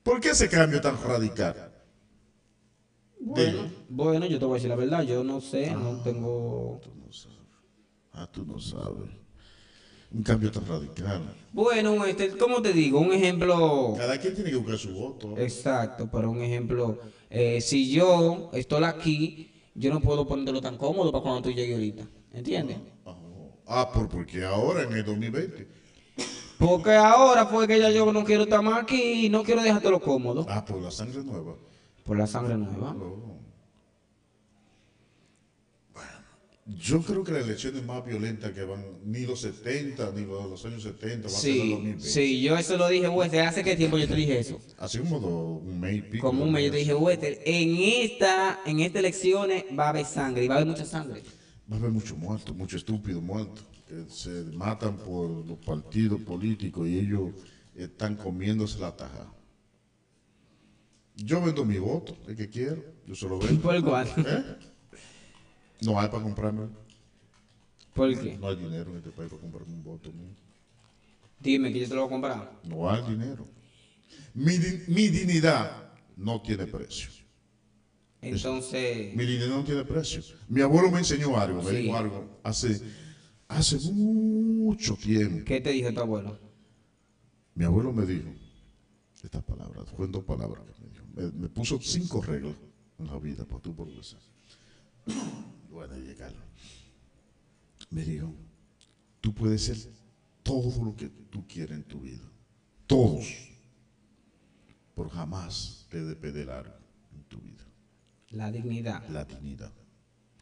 ¿Por 0.02 0.20
qué 0.20 0.30
ese 0.30 0.48
cambio 0.48 0.80
tan 0.80 1.02
radical? 1.02 1.72
Bueno, 3.18 3.70
bueno, 3.88 4.26
yo 4.26 4.38
te 4.38 4.44
voy 4.44 4.54
a 4.54 4.56
decir 4.56 4.70
la 4.70 4.76
verdad, 4.76 5.02
yo 5.02 5.24
no 5.24 5.40
sé, 5.40 5.72
no 5.72 5.98
ah, 5.98 6.00
tengo... 6.04 6.80
Tú 6.82 6.90
no 6.94 7.12
sabes. 7.12 7.38
Ah, 8.12 8.28
tú 8.30 8.44
no 8.44 8.60
sabes 8.60 9.10
un 10.12 10.22
cambio 10.22 10.50
tan 10.50 10.66
radical. 10.66 11.22
Bueno, 11.52 12.04
este, 12.04 12.30
¿cómo 12.36 12.62
te 12.62 12.72
digo? 12.72 13.00
Un 13.00 13.12
ejemplo... 13.12 13.94
Cada 13.96 14.18
quien 14.18 14.34
tiene 14.34 14.50
que 14.50 14.56
buscar 14.56 14.78
su 14.78 14.92
voto. 14.92 15.34
Exacto, 15.36 16.08
pero 16.10 16.30
un 16.30 16.42
ejemplo, 16.42 16.98
eh, 17.30 17.60
si 17.60 17.90
yo 17.90 18.50
estoy 18.52 18.84
aquí, 18.84 19.50
yo 19.76 19.92
no 19.92 20.00
puedo 20.00 20.26
ponerlo 20.26 20.60
tan 20.60 20.76
cómodo 20.76 21.12
para 21.12 21.22
cuando 21.22 21.42
tú 21.42 21.50
llegues 21.50 21.74
ahorita, 21.74 22.04
¿entiendes? 22.32 22.78
Ah, 23.04 23.16
ah 23.66 23.92
por, 23.92 24.08
porque 24.08 24.44
ahora 24.44 24.82
en 24.82 24.92
el 24.92 25.04
2020. 25.04 25.68
Porque 26.58 26.94
ahora 26.94 27.46
fue 27.46 27.68
que 27.68 27.78
ya 27.78 27.90
yo 27.90 28.10
no 28.12 28.24
quiero 28.24 28.44
estar 28.44 28.62
más 28.62 28.82
aquí 28.82 29.26
y 29.26 29.28
no 29.28 29.42
quiero 29.42 29.62
dejártelo 29.62 30.00
cómodo. 30.00 30.46
Ah, 30.48 30.64
por 30.64 30.80
la 30.80 30.90
sangre 30.90 31.22
nueva. 31.22 31.54
Por 32.04 32.16
la 32.16 32.26
sangre 32.26 32.56
nueva. 32.56 32.96
Yo 36.66 37.00
creo 37.00 37.22
que 37.22 37.30
las 37.30 37.44
elecciones 37.44 37.84
más 37.84 38.04
violentas 38.04 38.50
que 38.50 38.64
van, 38.64 38.84
ni 39.04 39.24
los 39.24 39.40
70, 39.40 40.10
ni 40.16 40.24
los, 40.24 40.64
años 40.64 40.82
70, 40.82 41.28
van 41.28 41.36
a 41.36 41.38
ser 41.38 41.54
los 41.54 41.68
2020. 41.70 42.04
Sí, 42.04 42.42
yo 42.42 42.56
eso 42.58 42.76
lo 42.76 42.88
dije, 42.88 43.08
Wester. 43.08 43.42
¿Hace 43.42 43.62
qué 43.62 43.76
tiempo 43.76 43.96
yo 43.98 44.08
te 44.08 44.16
dije 44.16 44.40
eso? 44.40 44.60
Hace 44.76 45.00
como 45.00 45.58
un 45.58 45.78
mes 45.78 45.98
y 45.98 46.02
pico. 46.02 46.26
Como 46.26 46.42
un 46.42 46.50
mes 46.50 46.64
yo 46.64 46.70
te 46.72 46.78
dije, 46.78 46.94
Wester, 46.94 47.40
en 47.44 47.76
esta, 47.76 48.60
en 48.66 48.80
estas 48.80 48.98
elecciones 48.98 49.64
va 49.78 49.86
a 49.86 49.88
haber 49.90 50.06
sangre, 50.06 50.44
y 50.44 50.48
va 50.48 50.54
a 50.54 50.58
haber 50.58 50.68
mucha 50.68 50.84
sangre. 50.84 51.22
Va 51.70 51.76
a 51.76 51.78
haber 51.78 51.92
mucho 51.92 52.16
muerto, 52.16 52.52
mucho 52.52 52.76
estúpido 52.76 53.20
muerto, 53.20 53.62
que 53.86 54.04
se 54.08 54.30
matan 54.52 54.96
por 54.96 55.30
los 55.46 55.58
partidos 55.58 56.20
políticos 56.22 56.88
y 56.88 56.98
ellos 56.98 57.30
están 57.76 58.16
comiéndose 58.16 58.80
la 58.80 58.96
taja. 58.96 59.32
Yo 61.14 61.40
vendo 61.40 61.64
mi 61.64 61.78
voto, 61.78 62.16
el 62.26 62.36
que 62.36 62.50
quiero, 62.50 62.82
yo 63.06 63.14
se 63.14 63.28
lo 63.28 63.38
vendo. 63.38 63.60
¿Por 63.62 63.84
cuál? 63.84 64.08
¿Eh? 64.16 64.44
No 65.82 66.00
hay 66.00 66.08
para 66.08 66.22
comprarme. 66.22 66.68
¿Por 67.94 68.20
qué? 68.20 68.36
No 68.38 68.48
hay 68.48 68.56
dinero 68.56 68.90
en 68.90 68.98
este 68.98 69.10
país 69.10 69.30
para 69.30 69.40
comprarme 69.40 69.74
un 69.74 69.84
voto 69.84 70.12
mío. 70.12 70.34
Dime 71.40 71.72
que 71.72 71.80
yo 71.80 71.88
te 71.88 71.94
lo 71.94 72.02
voy 72.02 72.08
a 72.08 72.10
comprar. 72.10 72.60
No 72.64 72.90
hay 72.90 73.02
dinero. 73.02 73.46
Mi, 74.34 74.58
mi 74.88 75.08
dignidad 75.08 75.92
no 76.16 76.40
tiene 76.42 76.66
precio. 76.66 77.10
Entonces. 78.20 79.14
Mi 79.14 79.24
dignidad 79.24 79.48
no 79.48 79.64
tiene 79.64 79.84
precio. 79.84 80.22
Mi 80.48 80.60
abuelo 80.60 80.90
me 80.90 80.98
enseñó 80.98 81.38
algo, 81.38 81.62
me 81.62 81.70
dijo 81.72 81.96
algo 81.96 82.40
hace, 82.42 82.80
hace 83.48 83.78
mucho 83.92 84.96
tiempo. 84.96 85.44
¿Qué 85.44 85.60
te 85.60 85.70
dijo 85.70 85.92
tu 85.92 86.00
abuelo? 86.00 86.38
Mi 87.54 87.64
abuelo 87.64 87.92
me 87.92 88.04
dijo 88.04 88.28
estas 89.22 89.42
palabras, 89.42 89.86
fue 89.96 90.06
dos 90.06 90.24
palabras 90.24 90.64
me 91.14 91.30
Me, 91.32 91.48
puso 91.48 91.80
cinco 91.80 92.20
reglas 92.20 92.54
en 92.98 93.06
la 93.06 93.18
vida 93.18 93.44
para 93.44 93.60
tú 93.60 93.74
progresar. 93.74 94.20
Bueno, 95.76 95.94
llegarlo. 95.98 96.40
Me 97.90 98.02
dijo, 98.02 98.32
tú 99.20 99.34
puedes 99.34 99.62
ser 99.62 99.76
todo 100.42 100.82
lo 100.82 100.96
que 100.96 101.10
tú 101.10 101.46
quieras 101.46 101.76
en 101.76 101.84
tu 101.84 102.00
vida. 102.00 102.24
Todos. 102.86 103.26
Pero 104.94 105.10
jamás 105.10 105.86
te 105.90 106.02
de 106.02 106.16
pedir 106.16 106.48
algo 106.48 106.72
en 107.12 107.24
tu 107.24 107.38
vida. 107.40 107.62
La 108.30 108.50
dignidad. 108.50 109.06
La 109.10 109.26
dignidad. 109.26 109.70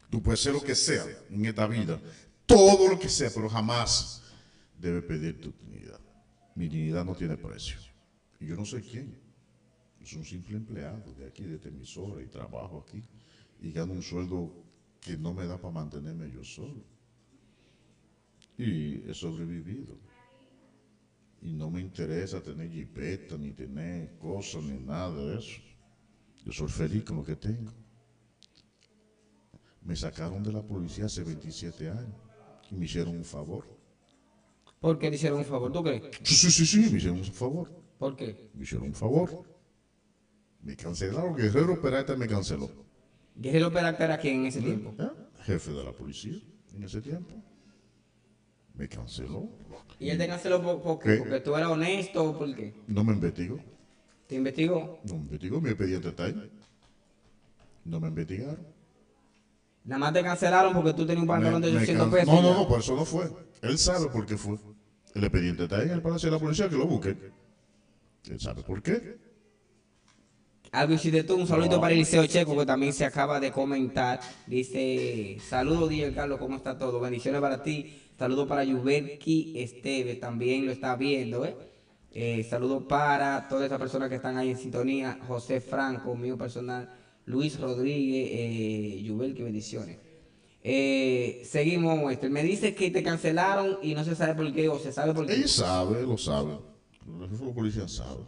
Tú 0.09 0.23
puedes 0.23 0.39
ser 0.39 0.53
lo 0.53 0.61
que 0.61 0.73
sea 0.73 1.03
en 1.29 1.45
esta 1.45 1.67
vida. 1.67 1.99
Todo 2.45 2.87
lo 2.87 2.97
que 2.97 3.09
sea, 3.09 3.29
pero 3.35 3.49
jamás 3.49 4.23
debe 4.79 5.01
pedir 5.01 5.41
tu 5.41 5.51
dignidad. 5.51 5.99
Mi 6.55 6.69
dignidad 6.69 7.03
no 7.03 7.13
tiene 7.13 7.35
precio. 7.35 7.75
Y 8.39 8.45
yo 8.45 8.55
no 8.55 8.65
sé 8.65 8.81
quién. 8.81 9.19
Soy 10.01 10.19
un 10.19 10.25
simple 10.25 10.55
empleado 10.55 11.13
de 11.15 11.27
aquí, 11.27 11.43
de 11.43 11.55
este 11.55 11.67
emisora, 11.67 12.23
y 12.23 12.27
trabajo 12.27 12.85
aquí 12.87 13.03
y 13.61 13.71
gano 13.71 13.93
un 13.93 14.01
sueldo 14.01 14.64
que 15.05 15.17
no 15.17 15.33
me 15.33 15.45
da 15.45 15.57
para 15.57 15.73
mantenerme 15.73 16.31
yo 16.31 16.43
solo. 16.43 16.83
Y 18.57 19.07
he 19.07 19.13
sobrevivido. 19.13 19.95
Y 21.41 21.53
no 21.53 21.69
me 21.69 21.79
interesa 21.79 22.41
tener 22.41 22.71
jipeta, 22.71 23.37
ni 23.37 23.51
tener 23.51 24.17
cosas, 24.17 24.63
ni 24.63 24.79
nada 24.79 25.13
de 25.13 25.37
eso. 25.37 25.61
Yo 26.43 26.51
soy 26.51 26.69
feliz 26.69 27.03
con 27.03 27.17
lo 27.17 27.23
que 27.23 27.35
tengo. 27.35 27.71
Me 29.83 29.95
sacaron 29.95 30.41
de 30.41 30.51
la 30.51 30.63
policía 30.63 31.05
hace 31.05 31.23
27 31.23 31.89
años 31.89 32.15
y 32.71 32.75
me 32.75 32.85
hicieron 32.85 33.15
un 33.15 33.25
favor. 33.25 33.63
¿Por 34.79 34.97
qué 34.97 35.11
le 35.11 35.17
hicieron 35.17 35.37
un 35.39 35.45
favor? 35.45 35.71
¿Tú 35.71 35.83
crees? 35.83 36.01
Sí, 36.23 36.49
sí, 36.49 36.65
sí, 36.65 36.89
me 36.91 36.97
hicieron 36.97 37.19
un 37.19 37.25
favor. 37.25 37.71
¿Por 37.99 38.15
qué? 38.15 38.49
Me 38.55 38.63
hicieron 38.63 38.87
un 38.87 38.95
favor. 38.95 39.43
Me 40.63 40.75
cancelaron, 40.75 41.35
Guerrero 41.35 41.79
Peralta 41.79 42.15
me 42.15 42.27
canceló. 42.27 42.85
Guerrero 43.35 43.71
Peralta 43.71 44.05
era 44.05 44.17
quién 44.17 44.41
en 44.41 44.45
ese 44.47 44.61
tiempo? 44.61 44.93
¿Eh? 44.97 45.09
Jefe 45.43 45.71
de 45.71 45.83
la 45.83 45.91
policía 45.91 46.39
en 46.75 46.83
ese 46.83 47.01
tiempo. 47.01 47.35
Me 48.73 48.87
canceló. 48.87 49.49
¿Y 49.99 50.09
él 50.09 50.17
te 50.17 50.27
canceló 50.27 50.61
por, 50.81 50.99
qué? 50.99 51.17
¿Porque 51.17 51.39
tú 51.39 51.55
eras 51.55 51.69
honesto 51.69 52.23
o 52.23 52.37
por 52.37 52.53
qué? 52.55 52.73
No 52.87 53.03
me 53.03 53.13
investigó. 53.13 53.59
¿Te 54.27 54.35
investigó? 54.35 54.99
No 55.03 55.15
me 55.15 55.21
investigó, 55.21 55.61
mi 55.61 55.69
expediente 55.69 56.09
está 56.09 56.25
ahí. 56.25 56.51
No 57.83 57.99
me 57.99 58.07
investigaron. 58.07 58.75
Nada 59.83 59.99
más 59.99 60.13
te 60.13 60.23
cancelaron 60.23 60.73
porque 60.73 60.93
tú 60.93 61.05
tenías 61.05 61.21
un 61.21 61.27
pantalón 61.27 61.61
de 61.61 61.75
800 61.75 62.09
pesos. 62.09 62.33
No, 62.33 62.41
no, 62.41 62.53
no, 62.55 62.67
por 62.67 62.79
eso 62.79 62.95
no 62.95 63.05
fue. 63.05 63.31
Él 63.61 63.77
sabe 63.77 64.07
por 64.07 64.25
qué 64.25 64.35
fue. 64.35 64.57
El 65.13 65.23
expediente 65.23 65.63
está 65.63 65.77
ahí 65.77 65.87
en 65.87 65.91
el 65.91 66.01
Palacio 66.01 66.29
de 66.29 66.35
la 66.35 66.41
Policía, 66.41 66.67
que 66.67 66.75
lo 66.75 66.87
busque. 66.87 67.15
Él 68.29 68.39
sabe 68.39 68.63
por 68.63 68.81
qué. 68.81 69.24
Algo 70.71 70.95
de 70.95 71.23
tú, 71.23 71.35
un 71.35 71.47
saludito 71.47 71.79
para 71.79 71.93
Eliseo 71.93 72.25
Checo, 72.25 72.57
que 72.57 72.65
también 72.65 72.93
se 72.93 73.05
acaba 73.05 73.39
de 73.39 73.51
comentar. 73.51 74.19
Dice, 74.47 75.37
saludos, 75.47 75.89
DJ 75.89 76.13
Carlos, 76.13 76.39
¿cómo 76.39 76.57
está 76.57 76.77
todo? 76.77 76.99
Bendiciones 76.99 77.41
para 77.41 77.63
ti. 77.63 78.01
Saludos 78.17 78.47
para 78.47 78.63
Yuberki 78.63 79.53
Esteve, 79.57 80.15
también 80.15 80.65
lo 80.65 80.71
está 80.71 80.95
viendo, 80.95 81.43
¿eh? 81.45 81.55
eh 82.11 82.47
saludos 82.49 82.83
para 82.87 83.47
todas 83.49 83.65
esas 83.65 83.77
personas 83.77 84.07
que 84.07 84.15
están 84.15 84.37
ahí 84.37 84.51
en 84.51 84.57
sintonía. 84.57 85.19
José 85.27 85.59
Franco, 85.59 86.15
mío 86.15 86.37
personal. 86.37 86.89
Luis 87.25 87.59
Rodríguez, 87.59 88.29
eh, 88.31 89.01
Yuberki, 89.03 89.43
bendiciones. 89.43 89.97
Eh, 90.63 91.41
seguimos, 91.45 92.11
este. 92.11 92.29
Me 92.29 92.43
dice 92.43 92.73
que 92.73 92.89
te 92.89 93.03
cancelaron 93.03 93.79
y 93.81 93.93
no 93.93 94.03
se 94.03 94.15
sabe 94.15 94.33
por 94.33 94.53
qué 94.53 94.69
o 94.69 94.79
se 94.79 94.91
sabe 94.91 95.13
por 95.13 95.27
qué. 95.27 95.33
Él 95.33 95.47
sabe, 95.47 96.03
lo 96.03 96.17
sabe. 96.17 96.57
Los 97.05 97.53
policías 97.53 97.91
saben. 97.91 98.25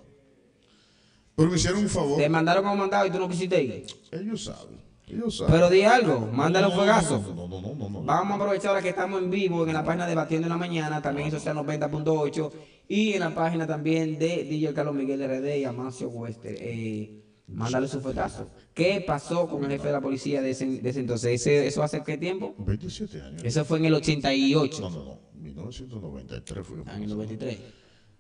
Pero 1.38 1.52
me 1.52 1.56
hicieron 1.56 1.82
un 1.82 1.90
favor. 1.90 2.18
Te 2.18 2.28
mandaron 2.28 2.64
como 2.64 2.76
mandado 2.76 3.06
y 3.06 3.12
tú 3.12 3.20
no 3.20 3.30
quisiste 3.30 3.62
ir. 3.62 3.86
Ellos 4.12 4.44
saben. 4.44 4.80
Ellos 5.08 5.38
saben. 5.38 5.54
Pero 5.54 5.70
di 5.70 5.84
algo, 5.84 6.22
mándale 6.34 6.66
un 6.66 6.74
fuegazo. 6.74 7.20
No, 7.20 7.48
no, 7.48 7.62
no, 7.62 7.90
no, 7.90 8.02
Vamos 8.02 8.32
a 8.32 8.36
aprovechar 8.36 8.70
ahora 8.70 8.82
que 8.82 8.90
estamos 8.90 9.22
en 9.22 9.30
vivo 9.30 9.68
en 9.68 9.72
la 9.72 9.86
página 9.86 10.08
de 10.08 10.16
Batiendo 10.16 10.48
en 10.48 10.50
la 10.50 10.58
Mañana, 10.58 11.00
también 11.00 11.28
en 11.28 11.34
Social 11.34 11.56
90.8 11.58 12.52
y 12.88 13.14
en 13.14 13.20
la 13.20 13.36
página 13.36 13.68
también 13.68 14.18
de 14.18 14.46
DJ 14.46 14.74
Carlos 14.74 14.96
Miguel 14.96 15.22
RD 15.28 15.60
y 15.60 15.64
Amancio 15.66 16.10
Wester. 16.10 16.56
Eh, 16.60 17.24
mándale 17.46 17.88
su 17.88 18.02
fuegazo. 18.02 18.50
¿Qué 18.74 19.04
pasó 19.06 19.48
con 19.48 19.64
el 19.64 19.70
jefe 19.70 19.86
de 19.88 19.94
la 19.94 20.02
policía 20.02 20.42
de 20.42 20.50
ese, 20.50 20.66
de 20.66 20.90
ese 20.90 21.02
entonces? 21.02 21.46
¿Eso 21.46 21.84
hace 21.84 22.02
qué 22.02 22.18
tiempo? 22.18 22.56
27 22.58 23.22
años. 23.22 23.44
Eso 23.44 23.64
fue 23.64 23.78
en 23.78 23.86
el 23.86 23.94
88. 23.94 24.82
No, 24.82 24.90
no, 24.90 25.04
no. 25.04 25.20
1993 25.36 26.66
fue. 26.66 26.78
Ah, 26.88 26.98
en 26.98 27.04
el 27.04 27.10
93. 27.10 27.60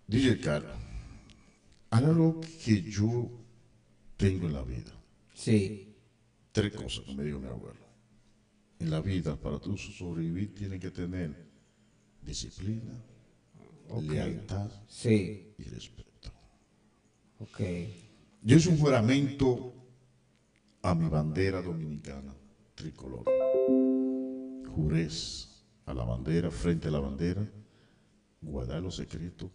DJ 0.05 0.39
Carlos 0.39 0.87
algo 1.89 2.41
que 2.63 2.81
yo 2.81 3.29
tengo 4.17 4.47
en 4.47 4.53
la 4.53 4.63
vida. 4.63 4.91
Sí. 5.33 5.95
Tres 6.51 6.73
cosas 6.73 7.05
que 7.05 7.15
me 7.15 7.23
dijo 7.23 7.39
mi 7.39 7.47
abuelo. 7.47 7.87
En 8.79 8.89
la 8.89 9.01
vida, 9.01 9.35
para 9.35 9.59
tú 9.59 9.77
sobrevivir, 9.77 10.53
tienes 10.53 10.79
que 10.79 10.91
tener 10.91 11.33
disciplina, 12.21 12.93
lealtad 14.01 14.69
sí. 14.87 15.53
y 15.57 15.63
respeto. 15.63 16.31
Ok. 17.39 17.61
Yo 18.43 18.57
hice 18.57 18.69
un 18.69 18.77
juramento 18.77 19.73
a 20.81 20.93
mi 20.93 21.09
bandera 21.09 21.61
dominicana 21.61 22.33
tricolor. 22.75 23.25
jurés 24.75 25.65
a 25.85 25.93
la 25.93 26.03
bandera, 26.03 26.51
frente 26.51 26.89
a 26.89 26.91
la 26.91 26.99
bandera, 26.99 27.49
guardar 28.41 28.83
los 28.83 28.95
secretos 28.95 29.49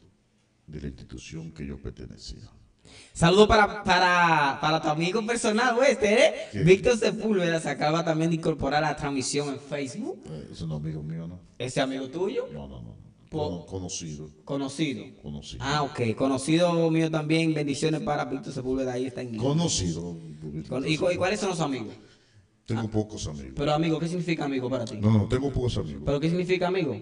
de 0.66 0.80
la 0.80 0.86
institución 0.88 1.52
que 1.52 1.66
yo 1.66 1.80
pertenecía. 1.80 2.48
Saludo 3.12 3.46
para, 3.48 3.82
para, 3.84 4.58
para 4.60 4.82
tu 4.82 4.88
amigo 4.88 5.24
personal, 5.24 5.76
este, 5.88 6.26
¿eh? 6.26 6.34
¿Qué? 6.52 6.62
Víctor 6.62 6.96
Sepúlveda 6.98 7.60
se 7.60 7.70
acaba 7.70 8.04
también 8.04 8.30
de 8.30 8.36
incorporar 8.36 8.82
a 8.84 8.88
la 8.90 8.96
transmisión 8.96 9.48
en 9.48 9.60
Facebook. 9.60 10.20
Eh, 10.26 10.48
es 10.52 10.62
amigo 10.62 11.02
mío, 11.02 11.26
¿no? 11.26 11.38
Ese 11.58 11.80
amigo 11.80 12.08
tuyo, 12.08 12.48
No, 12.52 12.66
no, 12.68 12.82
no. 12.82 13.02
Conocido, 13.66 14.28
conocido. 14.44 15.04
conocido. 15.22 15.64
Ah, 15.64 15.82
ok. 15.84 16.14
Conocido 16.14 16.90
mío 16.90 17.10
también. 17.10 17.54
Bendiciones 17.54 18.02
para 18.02 18.26
Víctor 18.26 18.52
Sepúlveda. 18.52 18.92
Ahí 18.92 19.06
está 19.06 19.22
en 19.22 19.38
Conocido. 19.38 20.18
Con- 20.68 20.86
¿Y, 20.86 20.98
cu- 20.98 21.10
y 21.10 21.16
cuáles 21.16 21.40
son 21.40 21.48
los 21.48 21.60
amigos? 21.60 21.94
Tengo 22.66 22.90
pocos 22.90 23.26
amigos. 23.26 23.54
Pero 23.56 23.72
amigo, 23.72 23.98
¿qué 23.98 24.06
significa 24.08 24.44
amigo 24.44 24.68
para 24.68 24.84
ti? 24.84 24.98
No, 25.00 25.10
no, 25.10 25.28
tengo 25.28 25.50
pocos 25.50 25.78
amigos. 25.78 26.02
¿Pero 26.04 26.20
qué 26.20 26.28
significa 26.28 26.68
amigo? 26.68 26.94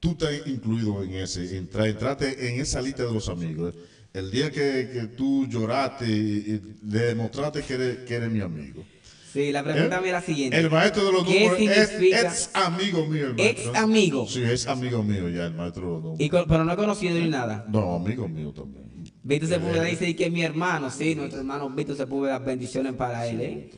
Tú 0.00 0.10
estás 0.12 0.30
incluido 0.46 1.02
en 1.02 1.14
ese, 1.14 1.56
entra, 1.56 1.88
entraste 1.88 2.48
en 2.48 2.60
esa 2.60 2.80
lista 2.80 3.04
de 3.04 3.12
los 3.12 3.28
amigos. 3.28 3.74
El 4.14 4.30
día 4.30 4.50
que, 4.50 4.88
que 4.92 5.06
tú 5.16 5.46
lloraste 5.48 6.06
y, 6.08 6.10
y 6.12 6.62
le 6.90 6.98
demostraste 7.00 7.62
que 7.62 7.74
eres, 7.74 7.96
que 7.98 8.14
eres 8.14 8.30
mi 8.30 8.40
amigo. 8.40 8.84
Sí, 9.32 9.52
la 9.52 9.62
pregunta 9.62 10.00
mía 10.00 10.08
es 10.08 10.12
la 10.14 10.20
siguiente. 10.22 10.56
El 10.58 10.70
maestro 10.70 11.04
de 11.04 11.12
los 11.12 11.24
¿Qué 11.24 11.40
números 11.48 11.60
es, 11.78 11.90
es 12.00 12.50
amigo 12.54 13.06
mío. 13.06 13.26
El 13.26 13.34
maestro. 13.34 13.70
Ex 13.70 13.78
amigo. 13.78 14.26
Sí, 14.26 14.42
es 14.42 14.66
amigo 14.66 15.02
mío 15.02 15.28
ya, 15.28 15.46
el 15.46 15.54
maestro 15.54 15.82
de 15.82 15.88
los 15.92 16.02
números. 16.02 16.20
Y 16.20 16.28
con- 16.30 16.46
pero 16.48 16.64
no 16.64 16.72
he 16.72 16.76
conocido 16.76 17.14
ni 17.18 17.28
nada. 17.28 17.66
No, 17.68 17.96
amigo 17.96 18.26
mío 18.28 18.52
también. 18.52 18.88
Víctor 19.22 19.48
Sepúlveda 19.50 19.82
dice 19.84 20.16
que 20.16 20.26
es 20.26 20.32
mi 20.32 20.42
hermano, 20.42 20.90
sí, 20.90 21.14
nuestro 21.14 21.40
hermano 21.40 21.68
Víctor 21.70 21.96
Sepúlveda, 21.96 22.38
bendiciones 22.38 22.94
para 22.94 23.26
él, 23.26 23.40
¿eh? 23.40 23.70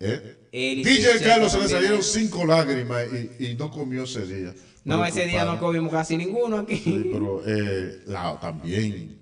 ¿Eh? 0.00 0.48
DJ 0.82 1.20
Carlos 1.22 1.52
se 1.52 1.58
le 1.60 1.68
salieron 1.68 2.02
cinco 2.02 2.44
lágrimas 2.46 3.04
y, 3.38 3.44
y 3.50 3.54
no 3.54 3.70
comió 3.70 4.04
ese 4.04 4.26
día. 4.26 4.54
No, 4.84 5.04
ese 5.04 5.26
día 5.26 5.44
no 5.44 5.58
comimos 5.60 5.92
casi 5.92 6.16
ninguno 6.16 6.58
aquí. 6.58 6.76
Sí, 6.78 7.10
pero 7.12 7.42
eh, 7.46 8.02
la- 8.06 8.40
también 8.40 9.18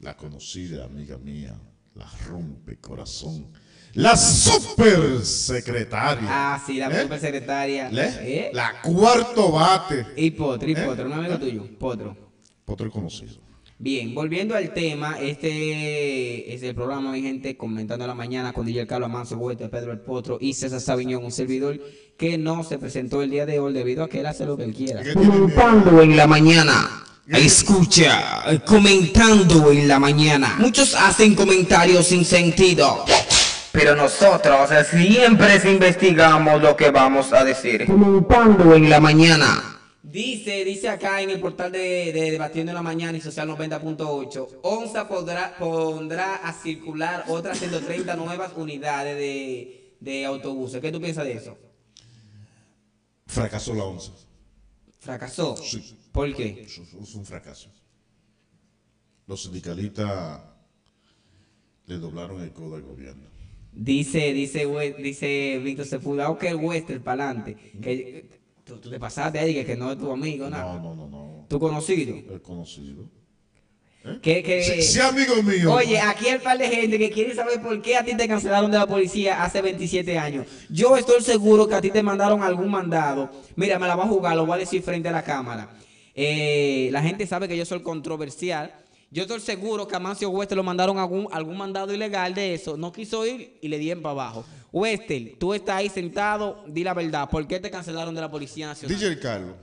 la 0.00 0.16
conocida 0.16 0.84
amiga 0.86 1.16
mía, 1.18 1.54
la 1.94 2.10
rompe 2.28 2.78
corazón, 2.78 3.46
la 3.94 4.16
super 4.16 5.24
secretaria. 5.24 6.26
Ah, 6.28 6.62
sí, 6.66 6.78
la 6.78 6.88
¿Eh? 6.88 7.02
super 7.02 7.20
secretaria. 7.20 7.88
¿Eh? 7.92 8.50
La 8.52 8.82
cuarto 8.82 9.52
bate. 9.52 10.04
Y 10.16 10.32
Potro, 10.32 10.68
y. 10.68 10.74
Potro, 10.74 11.06
un 11.06 11.12
amigo 11.12 11.38
tuyo, 11.38 11.78
Potro. 11.78 12.16
Otro 12.66 12.90
conocido. 12.90 13.40
Bien, 13.82 14.14
volviendo 14.14 14.54
al 14.54 14.72
tema, 14.72 15.18
este 15.18 16.54
es 16.54 16.62
el 16.62 16.72
programa, 16.72 17.10
mi 17.10 17.20
gente, 17.20 17.56
comentando 17.56 18.04
a 18.04 18.06
la 18.06 18.14
mañana 18.14 18.52
con 18.52 18.64
DJ 18.64 18.86
Carlos 18.86 19.10
Amancio 19.10 19.36
Huerta, 19.36 19.68
Pedro 19.68 19.90
El 19.90 19.98
Potro 19.98 20.38
y 20.40 20.54
César 20.54 20.80
Sabiñón, 20.80 21.24
un 21.24 21.32
servidor 21.32 21.80
que 22.16 22.38
no 22.38 22.62
se 22.62 22.78
presentó 22.78 23.22
el 23.22 23.30
día 23.30 23.44
de 23.44 23.58
hoy 23.58 23.72
debido 23.72 24.04
a 24.04 24.08
que 24.08 24.20
él 24.20 24.26
hace 24.26 24.46
lo 24.46 24.56
que 24.56 24.62
él 24.62 24.72
quiera. 24.72 25.02
Comentando 25.12 26.00
en 26.00 26.16
la 26.16 26.28
mañana. 26.28 27.02
Escucha, 27.26 28.44
comentando 28.64 29.72
en 29.72 29.88
la 29.88 29.98
mañana. 29.98 30.54
Muchos 30.60 30.94
hacen 30.94 31.34
comentarios 31.34 32.06
sin 32.06 32.24
sentido. 32.24 33.04
Pero 33.72 33.96
nosotros 33.96 34.70
siempre 34.92 35.60
investigamos 35.64 36.62
lo 36.62 36.76
que 36.76 36.92
vamos 36.92 37.32
a 37.32 37.42
decir. 37.42 37.86
Comentando 37.86 38.76
en 38.76 38.88
la 38.88 39.00
mañana. 39.00 39.72
Dice, 40.02 40.64
dice 40.64 40.88
acá 40.88 41.22
en 41.22 41.30
el 41.30 41.38
portal 41.40 41.70
de, 41.70 42.12
de 42.12 42.30
Debatiendo 42.32 42.72
en 42.72 42.74
la 42.74 42.82
Mañana 42.82 43.16
y 43.16 43.20
Social 43.20 43.48
90.8, 43.48 44.58
ONSA 44.62 45.06
podrá, 45.06 45.56
pondrá 45.56 46.36
a 46.36 46.52
circular 46.52 47.24
otras 47.28 47.58
130 47.58 48.16
nuevas 48.16 48.52
unidades 48.56 49.16
de, 49.16 49.96
de 50.00 50.24
autobuses. 50.24 50.80
¿Qué 50.80 50.90
tú 50.90 51.00
piensas 51.00 51.24
de 51.24 51.34
eso? 51.34 51.56
Fracasó 53.26 53.74
la 53.74 53.84
once. 53.84 54.10
¿Fracasó? 54.98 55.56
Sí. 55.56 55.96
¿Por 56.10 56.34
qué? 56.34 56.66
Es 56.66 57.14
un 57.14 57.24
fracaso. 57.24 57.70
Los 59.28 59.44
sindicalistas 59.44 60.42
le 61.86 61.98
doblaron 61.98 62.42
el 62.42 62.52
codo 62.52 62.74
al 62.74 62.82
gobierno. 62.82 63.22
Dice, 63.72 64.32
dice, 64.32 64.66
dice 64.98 65.60
Víctor 65.62 65.86
Sepúlveda, 65.86 66.28
ok, 66.28 66.42
el 66.42 66.56
Western, 66.56 67.02
para 67.02 67.30
adelante. 67.30 67.56
Que, 67.80 68.41
tú, 68.74 68.80
tú 68.80 68.90
te 68.90 68.98
pasaste 68.98 69.38
ahí, 69.38 69.54
que, 69.54 69.64
que 69.64 69.76
no 69.76 69.92
es 69.92 69.98
tu 69.98 70.10
amigo, 70.10 70.48
nada. 70.48 70.74
No, 70.74 70.94
no, 70.94 70.94
no, 70.94 71.08
no. 71.08 71.46
Tu 71.48 71.58
conocido. 71.58 72.14
El 72.14 72.40
conocido. 72.40 73.04
Que, 74.20 74.42
que, 74.42 74.64
Sí, 74.64 74.82
sí, 74.82 75.00
amigo 75.00 75.40
mío. 75.44 75.72
Oye, 75.72 76.00
aquí 76.00 76.26
hay 76.26 76.34
un 76.34 76.42
par 76.42 76.58
de 76.58 76.68
gente 76.68 76.98
que 76.98 77.10
quiere 77.10 77.34
saber 77.36 77.62
por 77.62 77.80
qué 77.80 77.96
a 77.96 78.04
ti 78.04 78.16
te 78.16 78.26
cancelaron 78.26 78.68
de 78.70 78.78
la 78.78 78.86
policía 78.86 79.44
hace 79.44 79.62
27 79.62 80.18
años. 80.18 80.46
Yo 80.68 80.96
estoy 80.96 81.22
seguro 81.22 81.68
que 81.68 81.76
a 81.76 81.80
ti 81.80 81.90
te 81.90 82.02
mandaron 82.02 82.42
algún 82.42 82.68
mandado. 82.68 83.30
Mira, 83.54 83.78
me 83.78 83.86
la 83.86 83.94
voy 83.94 84.06
a 84.06 84.08
jugar, 84.08 84.34
lo 84.34 84.44
voy 84.44 84.56
a 84.56 84.58
decir 84.58 84.82
frente 84.82 85.08
a 85.08 85.12
la 85.12 85.22
cámara. 85.22 85.68
Eh, 86.16 86.88
la 86.90 87.00
gente 87.00 87.26
sabe 87.26 87.46
que 87.46 87.56
yo 87.56 87.64
soy 87.64 87.80
controversial. 87.82 88.74
Yo 89.12 89.22
estoy 89.22 89.40
seguro 89.40 89.86
que 89.86 89.94
a 89.94 90.00
Mancio 90.00 90.30
Wester 90.30 90.56
lo 90.56 90.64
mandaron 90.64 90.98
algún, 90.98 91.28
algún 91.30 91.56
mandado 91.56 91.94
ilegal 91.94 92.34
de 92.34 92.54
eso. 92.54 92.76
No 92.76 92.90
quiso 92.90 93.24
ir 93.24 93.58
y 93.60 93.68
le 93.68 93.78
dieron 93.78 94.02
para 94.02 94.12
abajo. 94.12 94.44
Wester, 94.72 95.36
tú 95.38 95.52
estás 95.52 95.76
ahí 95.76 95.88
sentado, 95.88 96.64
di 96.66 96.82
la 96.82 96.94
verdad. 96.94 97.28
¿Por 97.28 97.46
qué 97.46 97.60
te 97.60 97.70
cancelaron 97.70 98.14
de 98.14 98.20
la 98.22 98.30
Policía 98.30 98.66
Nacional? 98.68 98.98
DJ 98.98 99.18
Carlos, 99.18 99.54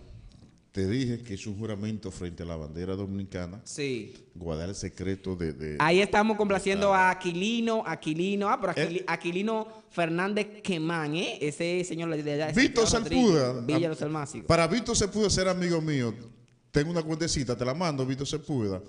te 0.72 0.88
dije 0.88 1.24
que 1.24 1.34
es 1.34 1.48
un 1.48 1.58
juramento 1.58 2.12
frente 2.12 2.44
a 2.44 2.46
la 2.46 2.56
bandera 2.56 2.96
dominicana, 2.96 3.60
Sí. 3.64 4.14
guardar 4.36 4.70
el 4.70 4.76
secreto 4.76 5.36
de... 5.36 5.54
de- 5.54 5.78
Ahí 5.80 6.00
estamos 6.00 6.38
complaciendo 6.38 6.94
a 6.94 7.10
Aquilino, 7.10 7.84
Aquilino, 7.88 8.48
ah, 8.50 8.60
pero 8.62 8.74
Eh. 8.78 9.04
Aquilino 9.08 9.68
Fernández 9.90 10.62
Quemán, 10.62 11.16
¿eh? 11.16 11.40
Ese 11.42 11.84
señor 11.84 12.16
de 12.16 12.32
allá. 12.32 12.52
Víctor 12.52 12.88
Sepúlveda. 12.88 13.62
Villa 13.62 13.92
ah, 13.92 13.96
Los. 14.08 14.44
Para 14.46 14.68
Víctor 14.68 14.96
Sepúlveda 14.96 15.32
ser 15.32 15.48
amigo 15.48 15.82
mío, 15.82 16.14
tengo 16.70 16.92
una 16.92 17.02
cuentecita, 17.02 17.58
te 17.58 17.66
la 17.66 17.74
mando, 17.74 18.06
Víctor 18.06 18.28
Sepúlveda. 18.28 18.80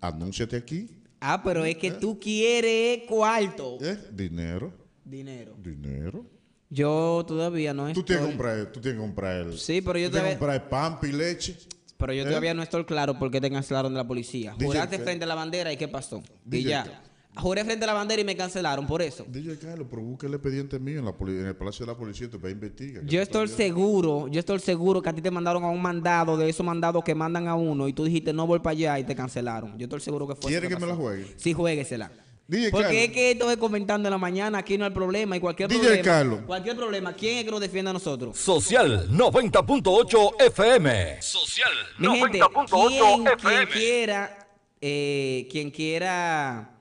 Anúnciate 0.00 0.56
aquí. 0.56 0.88
Ah, 1.20 1.40
pero 1.42 1.64
es 1.64 1.76
que 1.76 1.92
tú 1.92 2.18
quieres 2.18 3.04
cuarto. 3.08 3.78
¿eh? 3.80 3.96
Dinero, 4.12 4.72
Dinero. 5.04 5.54
dinero. 5.62 6.24
Yo 6.70 7.24
todavía 7.26 7.72
no 7.74 7.92
Tú 7.92 8.02
tienes 8.02 8.06
que 8.06 8.14
estoy... 8.14 8.28
comprar, 8.30 8.72
tú 8.72 8.80
tienes 8.80 8.98
que 9.00 9.06
comprar 9.06 9.36
el... 9.42 9.58
Sí, 9.58 9.80
pero 9.80 9.98
yo 9.98 10.06
que 10.06 10.10
todavía- 10.16 10.38
comprar 10.38 10.68
pan 10.68 10.98
y 11.02 11.12
leche. 11.12 11.56
Pero 11.96 12.12
yo 12.12 12.22
¿Eh? 12.24 12.26
todavía 12.26 12.54
no 12.54 12.62
estoy 12.62 12.84
claro 12.84 13.18
por 13.18 13.30
qué 13.30 13.40
te 13.40 13.50
cancelaron 13.50 13.92
de 13.92 13.98
la 13.98 14.06
policía. 14.06 14.52
DJ, 14.58 14.66
Juraste 14.66 14.98
frente 14.98 15.24
a 15.24 15.28
la 15.28 15.34
bandera 15.36 15.72
y 15.72 15.76
¿qué 15.76 15.86
pasó? 15.88 16.22
Y 16.50 16.64
ya. 16.64 17.02
Juré 17.36 17.64
frente 17.64 17.84
a 17.84 17.88
la 17.88 17.94
bandera 17.94 18.22
y 18.22 18.24
me 18.24 18.36
cancelaron 18.36 18.86
por 18.86 19.02
eso. 19.02 19.24
DJ 19.28 19.58
Carlos, 19.58 19.86
pero 19.90 20.02
busca 20.02 20.26
el 20.28 20.34
expediente 20.34 20.78
mío 20.78 21.00
en, 21.00 21.04
la 21.04 21.12
poli- 21.16 21.38
en 21.38 21.46
el 21.46 21.56
Palacio 21.56 21.84
de 21.84 21.90
la 21.92 21.98
Policía, 21.98 22.30
te 22.30 22.36
va 22.38 22.48
a 22.48 22.52
investigar. 22.52 23.04
Yo 23.04 23.20
estoy 23.20 23.48
seguro, 23.48 24.28
yo 24.28 24.38
estoy 24.38 24.58
seguro 24.60 25.02
que 25.02 25.08
a 25.08 25.12
ti 25.14 25.20
te 25.20 25.30
mandaron 25.32 25.64
a 25.64 25.68
un 25.68 25.82
mandado 25.82 26.36
de 26.36 26.48
esos 26.48 26.64
mandados 26.64 27.02
que 27.02 27.12
mandan 27.14 27.48
a 27.48 27.54
uno 27.56 27.88
y 27.88 27.92
tú 27.92 28.04
dijiste 28.04 28.32
no 28.32 28.46
voy 28.46 28.60
para 28.60 28.72
allá 28.72 28.98
y 29.00 29.04
te 29.04 29.14
cancelaron. 29.16 29.76
Yo 29.78 29.84
estoy 29.84 30.00
seguro 30.00 30.28
que 30.28 30.34
fue. 30.36 30.50
¿Quiere 30.50 30.66
eso 30.68 30.76
que 30.76 30.80
me 30.80 30.86
la 30.88 30.94
juegue? 30.96 31.34
Sí, 31.36 31.52
jueguesela. 31.52 32.12
DJ 32.46 32.70
Porque 32.70 32.84
Carlos. 32.88 33.02
es 33.04 33.10
que 33.12 33.30
esto 33.30 33.50
es 33.50 33.56
comentando 33.56 34.08
en 34.08 34.12
la 34.12 34.18
mañana, 34.18 34.58
aquí 34.58 34.76
no 34.76 34.84
hay 34.84 34.90
problema 34.90 35.36
y 35.36 35.40
cualquier 35.40 35.68
DJ 35.68 35.80
problema. 35.80 36.02
Carlos. 36.04 36.40
Cualquier 36.46 36.76
problema, 36.76 37.12
¿quién 37.14 37.38
es 37.38 37.44
que 37.44 37.50
nos 37.50 37.60
defiende 37.60 37.90
a 37.90 37.94
nosotros? 37.94 38.36
Social 38.36 39.08
90.8 39.10 40.42
FM. 40.42 41.22
Social 41.22 41.72
Mi 41.98 42.18
gente, 42.18 42.40
90.8 42.40 42.88
quien, 42.88 43.24
quien 43.24 43.38
FM. 43.38 43.66
quiera, 43.68 44.48
eh, 44.80 45.48
quien 45.50 45.70
quiera 45.70 46.73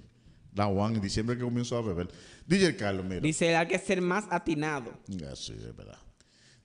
La 0.54 0.68
one, 0.68 0.96
en 0.96 1.02
diciembre 1.02 1.36
que 1.36 1.42
comienzo 1.42 1.76
a 1.76 1.82
beber. 1.82 2.08
DJ 2.46 2.76
Carlos, 2.76 3.04
mira. 3.04 3.20
dice, 3.20 3.56
hay 3.56 3.66
que 3.66 3.78
ser 3.78 4.00
más 4.00 4.24
atinado. 4.30 4.92
Ah, 5.28 5.34
Sí, 5.34 5.52
es 5.52 5.76
verdad. 5.76 5.98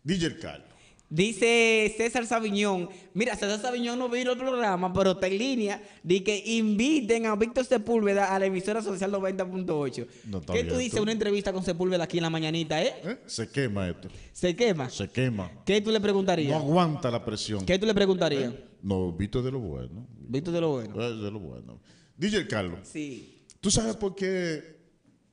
DJ 0.04 0.38
Carlos. 0.38 0.68
Dice 1.12 1.92
César 1.98 2.28
Sabiñón, 2.28 2.88
mira, 3.16 3.36
César 3.36 3.60
Sabiñón 3.60 3.98
no 3.98 4.10
vino 4.10 4.34
el 4.34 4.38
programa, 4.38 4.94
pero 4.94 5.12
está 5.14 5.26
en 5.26 5.40
línea, 5.40 5.84
de 6.04 6.24
que 6.24 6.38
inviten 6.46 7.26
a 7.26 7.36
Víctor 7.36 7.66
Sepúlveda 7.66 8.36
a 8.36 8.38
la 8.38 8.46
emisora 8.46 8.84
social 8.84 9.12
90.8. 9.12 10.08
No 10.26 10.42
¿Qué 10.42 10.64
tú 10.66 10.78
dices 10.78 11.00
una 11.00 11.12
entrevista 11.12 11.52
con 11.52 11.64
Sepúlveda 11.64 12.04
aquí 12.04 12.18
en 12.18 12.24
la 12.24 12.30
mañanita, 12.30 12.84
eh? 12.84 12.94
¿Eh? 13.04 13.18
Se 13.26 13.50
quema 13.50 13.90
esto. 13.90 14.08
¿Se 14.32 14.56
quema? 14.56 14.88
Se 14.92 15.10
quema. 15.10 15.52
¿Qué 15.66 15.82
tú 15.82 15.90
le 15.90 15.98
No 15.98 16.04
preguntarías? 16.04 16.56
aguanta 16.56 17.10
la 17.10 17.26
presión. 17.26 17.66
¿Qué 17.66 17.80
tú 17.80 17.88
le 17.88 17.96
preguntarías? 17.96 18.54
No, 18.84 19.12
Vito 19.12 19.42
de 19.42 19.52
lo 19.52 19.60
bueno. 19.60 20.06
Víctor 20.16 20.54
de 20.54 20.62
lo 20.62 20.70
bueno. 20.74 20.94
Es 21.04 21.22
de 21.24 21.32
lo 21.32 21.40
bueno. 21.40 21.80
DJ 22.18 22.48
Carlos, 22.48 22.82
Sí. 22.84 23.46
¿tú 23.60 23.72
sabes 23.72 23.96
por 23.96 24.14
qué 24.14 24.78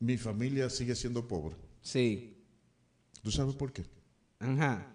mi 0.00 0.16
familia 0.16 0.70
sigue 0.70 0.94
siendo 0.94 1.28
pobre? 1.28 1.54
Sí. 1.82 2.38
¿Tú 3.22 3.30
sabes 3.30 3.54
por 3.54 3.72
qué? 3.74 3.82
Ajá. 4.38 4.94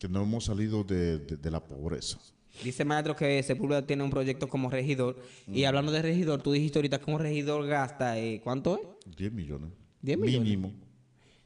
Que 0.00 0.08
no 0.08 0.22
hemos 0.22 0.46
salido 0.46 0.82
de, 0.82 1.18
de- 1.18 1.36
de 1.36 1.50
la 1.50 1.62
pobreza. 1.62 2.18
Dice 2.64 2.84
maestro 2.84 3.14
que 3.14 3.40
Sepúlveda 3.42 3.86
tiene 3.86 4.02
un 4.02 4.10
proyecto 4.10 4.48
como 4.48 4.68
regidor. 4.70 5.16
Y 5.46 5.64
hablando 5.64 5.92
de 5.92 6.02
regidor, 6.02 6.42
tú 6.42 6.50
dijiste 6.52 6.78
ahorita 6.78 6.98
que 6.98 7.10
un 7.12 7.20
regidor 7.20 7.66
gasta, 7.68 8.18
eh, 8.18 8.40
¿cuánto 8.42 8.80
es? 9.06 9.16
10 9.16 9.32
millones. 9.32 9.70
10 10.02 10.18
millones. 10.18 10.40
Mínimo. 10.48 10.72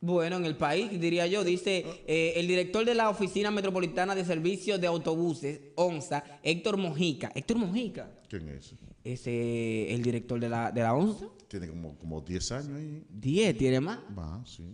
Bueno, 0.00 0.36
en 0.36 0.44
el 0.44 0.56
país, 0.56 1.00
diría 1.00 1.26
yo, 1.28 1.44
dice 1.44 1.84
eh, 2.06 2.34
el 2.36 2.48
director 2.48 2.84
de 2.84 2.94
la 2.94 3.08
Oficina 3.08 3.50
Metropolitana 3.52 4.14
de 4.16 4.24
Servicios 4.24 4.80
de 4.80 4.88
Autobuses, 4.88 5.60
ONSA, 5.76 6.22
Héctor 6.42 6.76
Mojica. 6.76 7.30
Héctor 7.34 7.56
Mojica, 7.58 8.10
¿Quién 8.28 8.48
es? 8.48 8.72
ese? 8.72 8.76
ese 9.04 9.94
el 9.94 10.02
director 10.02 10.40
de 10.40 10.48
la, 10.48 10.72
de 10.72 10.80
la 10.82 10.92
ONSA. 10.94 11.28
Tiene 11.46 11.68
como, 11.68 11.96
como 11.96 12.20
10 12.20 12.52
años 12.52 12.78
ahí. 12.78 13.04
10 13.08 13.56
tiene 13.56 13.80
más. 13.80 14.00
Va, 14.16 14.44
sí. 14.44 14.64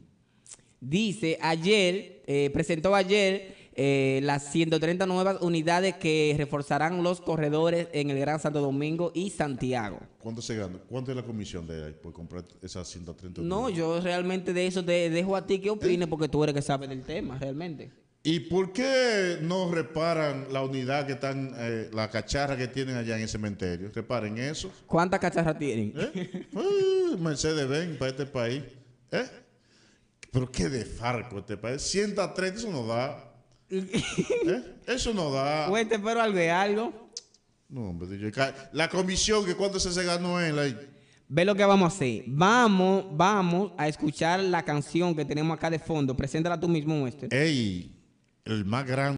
Dice, 0.81 1.39
ayer, 1.41 2.23
eh, 2.27 2.51
presentó 2.53 2.95
ayer 2.95 3.62
eh, 3.75 4.21
las 4.23 4.51
130 4.53 5.07
nuevas 5.07 5.41
unidades 5.41 5.95
que 5.97 6.35
reforzarán 6.37 7.03
los 7.03 7.21
corredores 7.21 7.89
en 7.93 8.11
el 8.11 8.19
Gran 8.19 8.39
Santo 8.41 8.61
Domingo 8.61 9.13
y 9.15 9.31
Santiago. 9.31 9.99
¿Cuánto 10.19 10.43
se 10.43 10.57
gana? 10.57 10.79
¿Cuánto 10.89 11.11
es 11.11 11.17
la 11.17 11.23
comisión 11.23 11.67
de 11.67 11.87
ahí 11.87 11.93
por 12.01 12.13
comprar 12.13 12.45
esas 12.63 12.87
130 12.89 13.41
No, 13.43 13.63
unidades? 13.65 13.77
yo 13.79 14.01
realmente 14.01 14.53
de 14.53 14.67
eso 14.67 14.85
te 14.85 15.09
dejo 15.11 15.37
a 15.37 15.47
ti 15.47 15.59
que 15.61 15.71
opines 15.71 16.09
porque 16.09 16.29
tú 16.29 16.43
eres 16.45 16.55
que 16.55 16.63
sabes 16.63 16.89
del 16.89 17.03
tema, 17.03 17.39
realmente. 17.39 17.91
¿Y 18.25 18.39
por 18.39 18.73
qué 18.73 19.39
no 19.41 19.69
reparan 19.73 20.47
la 20.53 20.63
unidad 20.63 21.07
que 21.09 21.15
están, 21.15 21.53
eh, 21.57 21.91
la 21.93 22.09
cacharra 22.09 22.57
que 22.57 22.69
tienen 22.69 22.95
allá 22.97 23.17
en 23.17 23.23
el 23.23 23.29
cementerio? 23.29 23.91
Reparen 23.93 24.39
eso. 24.39 24.71
¿Cuántas 24.87 25.19
cacharras 25.19 25.59
tienen? 25.59 25.93
¿Eh? 25.97 26.47
Ay, 26.55 27.17
Mercedes 27.19 27.67
Benz 27.69 27.99
para 27.99 28.11
este 28.13 28.27
país. 28.27 28.63
¿Eh? 29.11 29.25
Pero 30.31 30.51
qué 30.53 30.69
de 30.69 30.85
farco 30.85 31.41
este 31.41 31.57
país. 31.57 31.83
130, 31.83 32.59
eso 32.61 32.71
no 32.71 32.87
da. 32.87 33.32
¿Eh? 33.75 34.77
Eso 34.87 35.15
no 35.15 35.31
da. 35.33 35.67
Cuente, 35.69 35.99
pero 35.99 36.21
algo 36.21 36.39
es 36.39 36.51
algo. 36.53 37.11
No, 37.71 37.89
hombre, 37.89 38.31
ca- 38.31 38.55
La 38.73 38.89
comisión, 38.91 39.47
que 39.47 39.55
cuánto 39.55 39.81
se 39.81 39.91
se 39.93 40.05
ganó 40.05 40.39
él 40.41 40.59
ahí. 40.59 40.77
Ve 41.29 41.47
lo 41.47 41.55
que 41.55 41.65
vamos 41.65 41.91
a 41.91 41.97
hacer. 41.97 42.25
Vamos, 42.27 43.07
vamos 43.13 43.73
a 43.79 43.89
escuchar 43.89 44.41
la 44.41 44.63
canción 44.63 45.15
que 45.17 45.25
tenemos 45.25 45.57
acá 45.57 45.71
de 45.71 45.79
fondo. 45.79 46.15
Preséntala 46.15 46.61
tú 46.61 46.69
mismo, 46.69 47.03
Wester. 47.03 47.33
Ey, 47.33 47.99
el 48.45 48.67
más 48.67 48.87
grande. 48.87 49.17